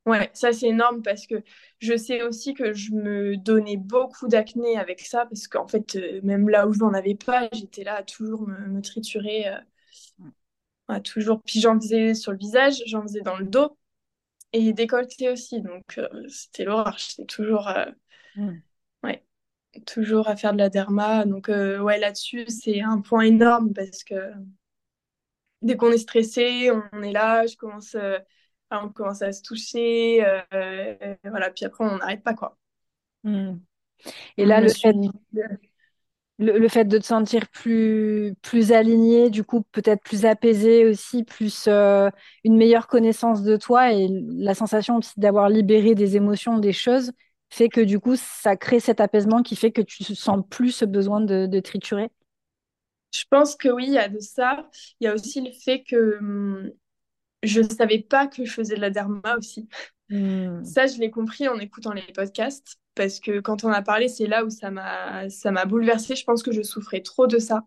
Ouais, 0.08 0.32
ça, 0.34 0.52
c'est 0.52 0.68
énorme 0.68 1.04
parce 1.04 1.28
que 1.28 1.36
je 1.80 1.96
sais 1.96 2.24
aussi 2.24 2.56
que 2.56 2.74
je 2.74 2.92
me 2.92 3.38
donnais 3.38 3.78
beaucoup 3.78 4.28
d'acné 4.28 4.78
avec 4.78 5.00
ça 5.02 5.26
parce 5.28 5.48
qu'en 5.48 5.68
fait, 5.68 5.96
euh, 5.96 6.22
même 6.24 6.50
là 6.50 6.68
où 6.68 6.74
je 6.74 6.80
n'en 6.80 6.94
avais 6.94 7.14
pas, 7.14 7.48
j'étais 7.54 7.84
là 7.84 7.98
à 7.98 8.04
toujours 8.04 8.48
me, 8.48 8.68
me 8.68 8.82
triturer. 8.82 9.48
euh, 9.48 9.60
à 10.88 11.00
toujours. 11.00 11.42
Puis 11.44 11.62
j'en 11.62 11.80
faisais 11.80 12.14
sur 12.16 12.32
le 12.32 12.38
visage, 12.38 12.84
j'en 12.88 13.02
faisais 13.04 13.22
dans 13.22 13.38
le 13.38 13.46
dos 13.46 13.78
et 14.54 14.74
décolleté 14.74 15.30
aussi. 15.30 15.62
Donc, 15.62 15.98
euh, 15.98 16.08
c'était 16.28 16.66
l'horreur. 16.66 16.98
J'étais 16.98 17.26
toujours... 17.26 17.72
Mm. 18.36 18.54
ouais. 19.04 19.24
toujours 19.86 20.28
à 20.28 20.36
faire 20.36 20.54
de 20.54 20.58
la 20.58 20.70
derma. 20.70 21.26
Donc, 21.26 21.48
ouais, 21.48 22.00
là-dessus, 22.00 22.46
c'est 22.48 22.82
un 22.82 23.02
point 23.02 23.24
énorme 23.24 23.72
parce 23.74 24.04
que 24.04 24.16
dès 25.62 25.78
qu'on 25.78 25.92
est 25.92 25.98
stressé, 25.98 26.72
on 26.72 27.04
est 27.04 27.12
là, 27.12 27.46
je 27.48 27.56
commence, 27.58 27.96
euh, 27.96 28.18
on 28.72 28.90
commence 28.90 29.22
à 29.22 29.32
se 29.32 29.42
toucher, 29.42 30.26
euh, 30.26 31.16
voilà, 31.26 31.50
puis 31.52 31.66
après, 31.66 31.86
on 31.86 31.98
n'arrête 31.98 32.24
pas, 32.24 32.34
quoi. 32.34 32.58
Mm. 33.24 33.58
Et 34.38 34.46
là, 34.46 34.62
le 34.62 34.74
fait, 34.74 34.94
suis... 34.94 35.12
le, 36.40 36.58
le 36.58 36.68
fait 36.68 36.86
de 36.86 36.98
te 36.98 37.06
sentir 37.06 37.48
plus, 37.50 38.34
plus 38.42 38.72
aligné, 38.72 39.30
du 39.30 39.44
coup, 39.44 39.62
peut-être 39.72 40.02
plus 40.04 40.26
apaisé 40.26 40.86
aussi, 40.86 41.24
plus 41.24 41.66
euh, 41.68 42.10
une 42.44 42.58
meilleure 42.58 42.88
connaissance 42.88 43.44
de 43.44 43.58
toi 43.58 43.94
et 43.94 44.08
la 44.10 44.56
sensation 44.56 44.98
aussi 44.98 45.20
d'avoir 45.20 45.50
libéré 45.50 45.94
des 45.96 46.16
émotions, 46.16 46.58
des 46.60 46.74
choses, 46.74 47.12
fait 47.50 47.70
que 47.70 47.82
du 47.82 48.00
coup, 48.00 48.16
ça 48.16 48.56
crée 48.56 48.80
cet 48.80 49.02
apaisement 49.02 49.44
qui 49.44 49.56
fait 49.56 49.72
que 49.72 49.82
tu 49.82 50.04
sens 50.16 50.44
plus 50.50 50.72
ce 50.72 50.86
besoin 50.86 51.22
de, 51.22 51.46
de 51.48 51.60
triturer? 51.60 52.10
Je 53.12 53.24
pense 53.30 53.56
que 53.56 53.70
oui, 53.70 53.86
il 53.88 53.94
y 53.94 53.98
a 53.98 54.08
de 54.10 54.20
ça. 54.20 54.70
Il 55.00 55.06
y 55.06 55.08
a 55.08 55.14
aussi 55.14 55.42
le 55.42 55.52
fait 55.52 55.84
que 55.84 56.18
hum, 56.20 56.72
je 57.44 57.62
ne 57.62 57.70
savais 57.70 58.00
pas 58.00 58.28
que 58.28 58.46
je 58.46 58.52
faisais 58.54 58.76
de 58.76 58.82
la 58.82 58.90
derma 58.90 59.38
aussi. 59.38 59.70
Mm. 60.10 60.64
Ça, 60.66 60.88
je 60.88 61.00
l'ai 61.00 61.12
compris 61.12 61.48
en 61.48 61.58
écoutant 61.60 61.94
les 61.94 62.04
podcasts, 62.14 62.78
parce 62.96 63.20
que 63.20 63.40
quand 63.40 63.64
on 63.64 63.70
a 63.72 63.82
parlé, 63.82 64.08
c'est 64.10 64.28
là 64.28 64.46
où 64.46 64.50
ça 64.50 64.72
m'a 64.72 65.30
ça 65.30 65.52
m'a 65.52 65.66
bouleversée. 65.66 66.16
Je 66.16 66.26
pense 66.26 66.44
que 66.44 66.52
je 66.52 66.62
souffrais 66.64 67.02
trop 67.02 67.28
de 67.28 67.40
ça. 67.40 67.66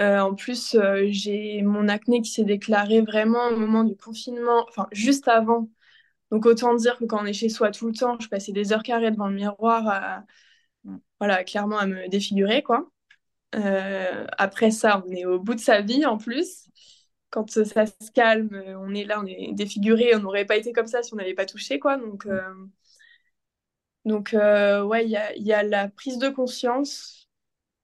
Euh, 0.00 0.20
en 0.20 0.34
plus, 0.34 0.74
euh, 0.76 1.06
j'ai 1.10 1.62
mon 1.62 1.88
acné 1.88 2.22
qui 2.22 2.30
s'est 2.30 2.44
déclaré 2.44 3.00
vraiment 3.02 3.48
au 3.48 3.56
moment 3.56 3.84
du 3.84 3.96
confinement, 3.96 4.64
enfin 4.68 4.86
juste 4.92 5.28
avant. 5.28 5.70
Donc 6.30 6.46
autant 6.46 6.74
dire 6.74 6.98
que 6.98 7.04
quand 7.06 7.22
on 7.22 7.26
est 7.26 7.32
chez 7.34 7.48
soi 7.50 7.70
tout 7.72 7.88
le 7.88 7.94
temps, 7.94 8.18
je 8.20 8.28
passais 8.28 8.52
des 8.52 8.72
heures 8.72 8.82
carrées 8.84 9.10
devant 9.12 9.28
le 9.28 9.34
miroir, 9.36 9.88
à, 9.88 10.24
voilà, 11.20 11.44
clairement 11.44 11.78
à 11.78 11.86
me 11.86 12.08
défigurer, 12.08 12.62
quoi. 12.62 12.90
Euh, 13.54 14.26
après 14.36 14.70
ça, 14.70 15.02
on 15.06 15.10
est 15.10 15.24
au 15.24 15.38
bout 15.40 15.54
de 15.54 15.60
sa 15.60 15.80
vie 15.80 16.04
en 16.06 16.18
plus. 16.18 16.68
Quand 17.30 17.50
ça 17.50 17.86
se 17.86 18.10
calme, 18.14 18.50
on 18.78 18.94
est 18.94 19.04
là, 19.04 19.20
on 19.20 19.26
est 19.26 19.52
défiguré. 19.52 20.14
On 20.14 20.20
n'aurait 20.20 20.46
pas 20.46 20.56
été 20.56 20.72
comme 20.72 20.86
ça 20.86 21.02
si 21.02 21.12
on 21.14 21.16
n'avait 21.16 21.34
pas 21.34 21.46
touché, 21.46 21.78
quoi. 21.78 21.96
Donc, 21.96 22.26
euh, 22.26 22.40
donc 24.04 24.34
euh, 24.34 24.82
ouais, 24.84 25.04
il 25.06 25.10
y 25.10 25.52
a, 25.52 25.62
la 25.62 25.88
prise 25.88 26.18
de 26.18 26.28
conscience 26.28 27.28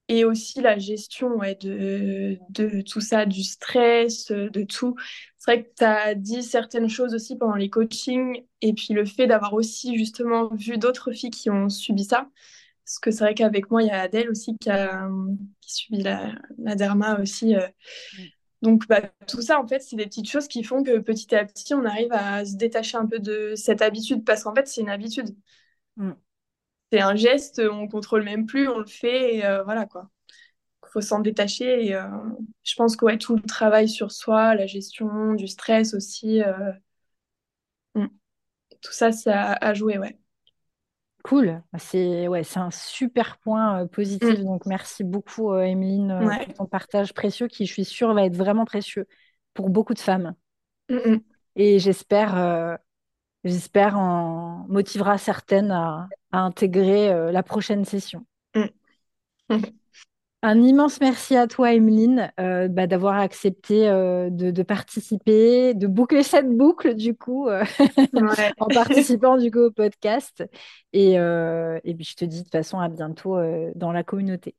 et 0.08 0.24
aussi 0.24 0.60
la 0.60 0.78
gestion 0.78 1.38
de, 1.38 2.38
de 2.50 2.82
tout 2.82 3.00
ça, 3.00 3.26
du 3.26 3.42
stress, 3.44 4.30
de 4.32 4.64
tout. 4.64 4.96
C'est 5.38 5.52
vrai 5.52 5.64
que 5.64 5.70
tu 5.78 5.84
as 5.84 6.14
dit 6.14 6.42
certaines 6.42 6.88
choses 6.88 7.14
aussi 7.14 7.36
pendant 7.38 7.56
les 7.56 7.70
coachings 7.70 8.44
et 8.62 8.74
puis 8.74 8.94
le 8.94 9.04
fait 9.06 9.26
d'avoir 9.26 9.54
aussi 9.54 9.98
justement 9.98 10.48
vu 10.54 10.78
d'autres 10.78 11.12
filles 11.12 11.30
qui 11.30 11.50
ont 11.50 11.68
subi 11.70 12.04
ça. 12.04 12.28
Parce 12.84 12.98
que 12.98 13.10
c'est 13.10 13.24
vrai 13.24 13.34
qu'avec 13.34 13.70
moi, 13.70 13.82
il 13.82 13.88
y 13.88 13.90
a 13.90 14.00
Adèle 14.02 14.30
aussi 14.30 14.56
qui 14.58 14.70
a 14.70 15.08
qui 15.60 15.74
subit 15.74 16.02
la, 16.02 16.32
la 16.58 16.74
derma 16.74 17.18
aussi. 17.20 17.56
euh. 17.56 17.66
Donc 18.62 18.86
bah, 18.88 19.02
tout 19.28 19.42
ça, 19.42 19.60
en 19.60 19.66
fait, 19.66 19.80
c'est 19.80 19.96
des 19.96 20.06
petites 20.06 20.28
choses 20.30 20.48
qui 20.48 20.64
font 20.64 20.82
que 20.82 20.98
petit 20.98 21.34
à 21.34 21.44
petit, 21.44 21.74
on 21.74 21.84
arrive 21.84 22.12
à 22.12 22.44
se 22.44 22.56
détacher 22.56 22.96
un 22.96 23.06
peu 23.06 23.18
de 23.18 23.54
cette 23.56 23.82
habitude. 23.82 24.24
Parce 24.24 24.42
qu'en 24.44 24.54
fait, 24.54 24.66
c'est 24.66 24.80
une 24.80 24.90
habitude. 24.90 25.36
Mm. 25.96 26.12
C'est 26.92 27.00
un 27.00 27.16
geste, 27.16 27.60
on 27.60 27.88
contrôle 27.88 28.24
même 28.24 28.46
plus, 28.46 28.68
on 28.68 28.78
le 28.78 28.86
fait, 28.86 29.36
et 29.36 29.46
euh, 29.46 29.64
voilà 29.64 29.86
quoi. 29.86 30.10
Il 30.84 30.90
faut 30.92 31.00
s'en 31.02 31.20
détacher. 31.20 31.86
Et 31.86 31.94
euh, 31.96 32.04
je 32.64 32.74
pense 32.76 32.96
que 32.96 33.04
ouais, 33.06 33.18
tout 33.18 33.36
le 33.36 33.42
travail 33.42 33.88
sur 33.88 34.12
soi, 34.12 34.54
la 34.54 34.66
gestion 34.66 35.34
du 35.34 35.48
stress 35.48 35.94
aussi, 35.94 36.42
euh, 36.42 36.72
mm. 37.94 38.06
tout 38.82 38.92
ça, 38.92 39.12
ça 39.12 39.54
a 39.54 39.74
joué, 39.74 39.98
ouais. 39.98 40.18
Cool, 41.24 41.62
c'est 41.78 42.28
ouais, 42.28 42.44
c'est 42.44 42.60
un 42.60 42.70
super 42.70 43.38
point 43.38 43.82
euh, 43.84 43.86
positif. 43.86 44.40
Mm. 44.40 44.44
Donc 44.44 44.66
merci 44.66 45.04
beaucoup, 45.04 45.52
euh, 45.52 45.62
Emeline, 45.62 46.10
euh, 46.10 46.26
Ouais. 46.28 46.44
pour 46.44 46.54
ton 46.54 46.66
partage 46.66 47.14
précieux 47.14 47.48
qui, 47.48 47.64
je 47.64 47.72
suis 47.72 47.86
sûre, 47.86 48.12
va 48.12 48.26
être 48.26 48.36
vraiment 48.36 48.66
précieux 48.66 49.06
pour 49.54 49.70
beaucoup 49.70 49.94
de 49.94 49.98
femmes. 50.00 50.34
Mm, 50.90 50.96
mm. 50.96 51.24
Et 51.56 51.78
j'espère, 51.78 52.36
euh, 52.36 52.76
j'espère, 53.44 53.98
en 53.98 54.66
motivera 54.68 55.18
certaines 55.18 55.70
à, 55.70 56.08
à 56.32 56.40
intégrer 56.40 57.32
la 57.32 57.42
prochaine 57.42 57.84
session. 57.84 58.26
Mm. 58.54 59.83
Un 60.46 60.60
immense 60.60 61.00
merci 61.00 61.36
à 61.36 61.46
toi, 61.46 61.72
Emeline, 61.72 62.30
euh, 62.38 62.68
bah, 62.68 62.86
d'avoir 62.86 63.14
accepté 63.14 63.88
euh, 63.88 64.28
de, 64.28 64.62
participer, 64.62 65.72
de 65.72 65.86
boucler 65.86 66.22
cette 66.22 66.54
boucle, 66.54 66.94
du 66.94 67.16
coup, 67.16 67.48
euh, 67.48 67.64
en 68.58 68.66
participant 68.66 69.38
du 69.38 69.50
coup 69.50 69.60
au 69.60 69.70
podcast. 69.70 70.44
Et, 70.92 71.14
et 71.14 71.94
puis, 71.94 72.04
je 72.04 72.14
te 72.14 72.26
dis 72.26 72.40
de 72.40 72.42
toute 72.42 72.52
façon 72.52 72.78
à 72.78 72.90
bientôt 72.90 73.38
dans 73.74 73.90
la 73.90 74.04
communauté. 74.04 74.54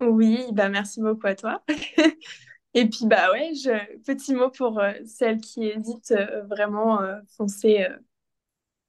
Oui, 0.00 0.46
bah 0.52 0.68
merci 0.68 1.00
beaucoup 1.00 1.26
à 1.26 1.34
toi. 1.34 1.64
et 2.74 2.88
puis, 2.88 3.06
bah 3.06 3.32
ouais, 3.32 3.54
je... 3.54 3.72
petit 4.04 4.36
mot 4.36 4.50
pour 4.50 4.80
celles 5.04 5.40
qui 5.40 5.66
hésitent 5.66 6.14
vraiment, 6.48 7.00
foncer, 7.36 7.88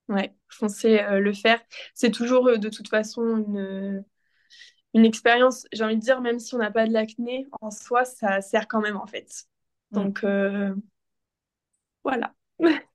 ouais, 0.09 0.31
foncer 0.47 1.01
le 1.09 1.33
faire. 1.33 1.59
C'est 1.95 2.11
toujours 2.11 2.55
de 2.59 2.69
toute 2.69 2.87
façon 2.87 3.23
une 3.23 4.05
une 4.93 5.05
expérience, 5.05 5.67
j'ai 5.71 5.83
envie 5.83 5.95
de 5.95 6.01
dire, 6.01 6.21
même 6.21 6.39
si 6.39 6.55
on 6.55 6.57
n'a 6.57 6.71
pas 6.71 6.87
de 6.87 6.93
l'acné, 6.93 7.47
en 7.61 7.71
soi, 7.71 8.05
ça 8.05 8.41
sert 8.41 8.67
quand 8.67 8.81
même 8.81 8.97
en 8.97 9.07
fait. 9.07 9.45
Mm. 9.91 9.95
Donc 9.95 10.23
euh, 10.23 10.75
voilà. 12.03 12.33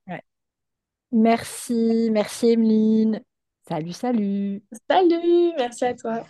Merci, 1.11 2.09
merci 2.11 2.47
Emeline. 2.47 3.21
Salut, 3.69 3.93
salut. 3.93 4.63
Salut, 4.89 5.53
merci 5.57 5.85
à 5.85 5.93
toi. 5.93 6.25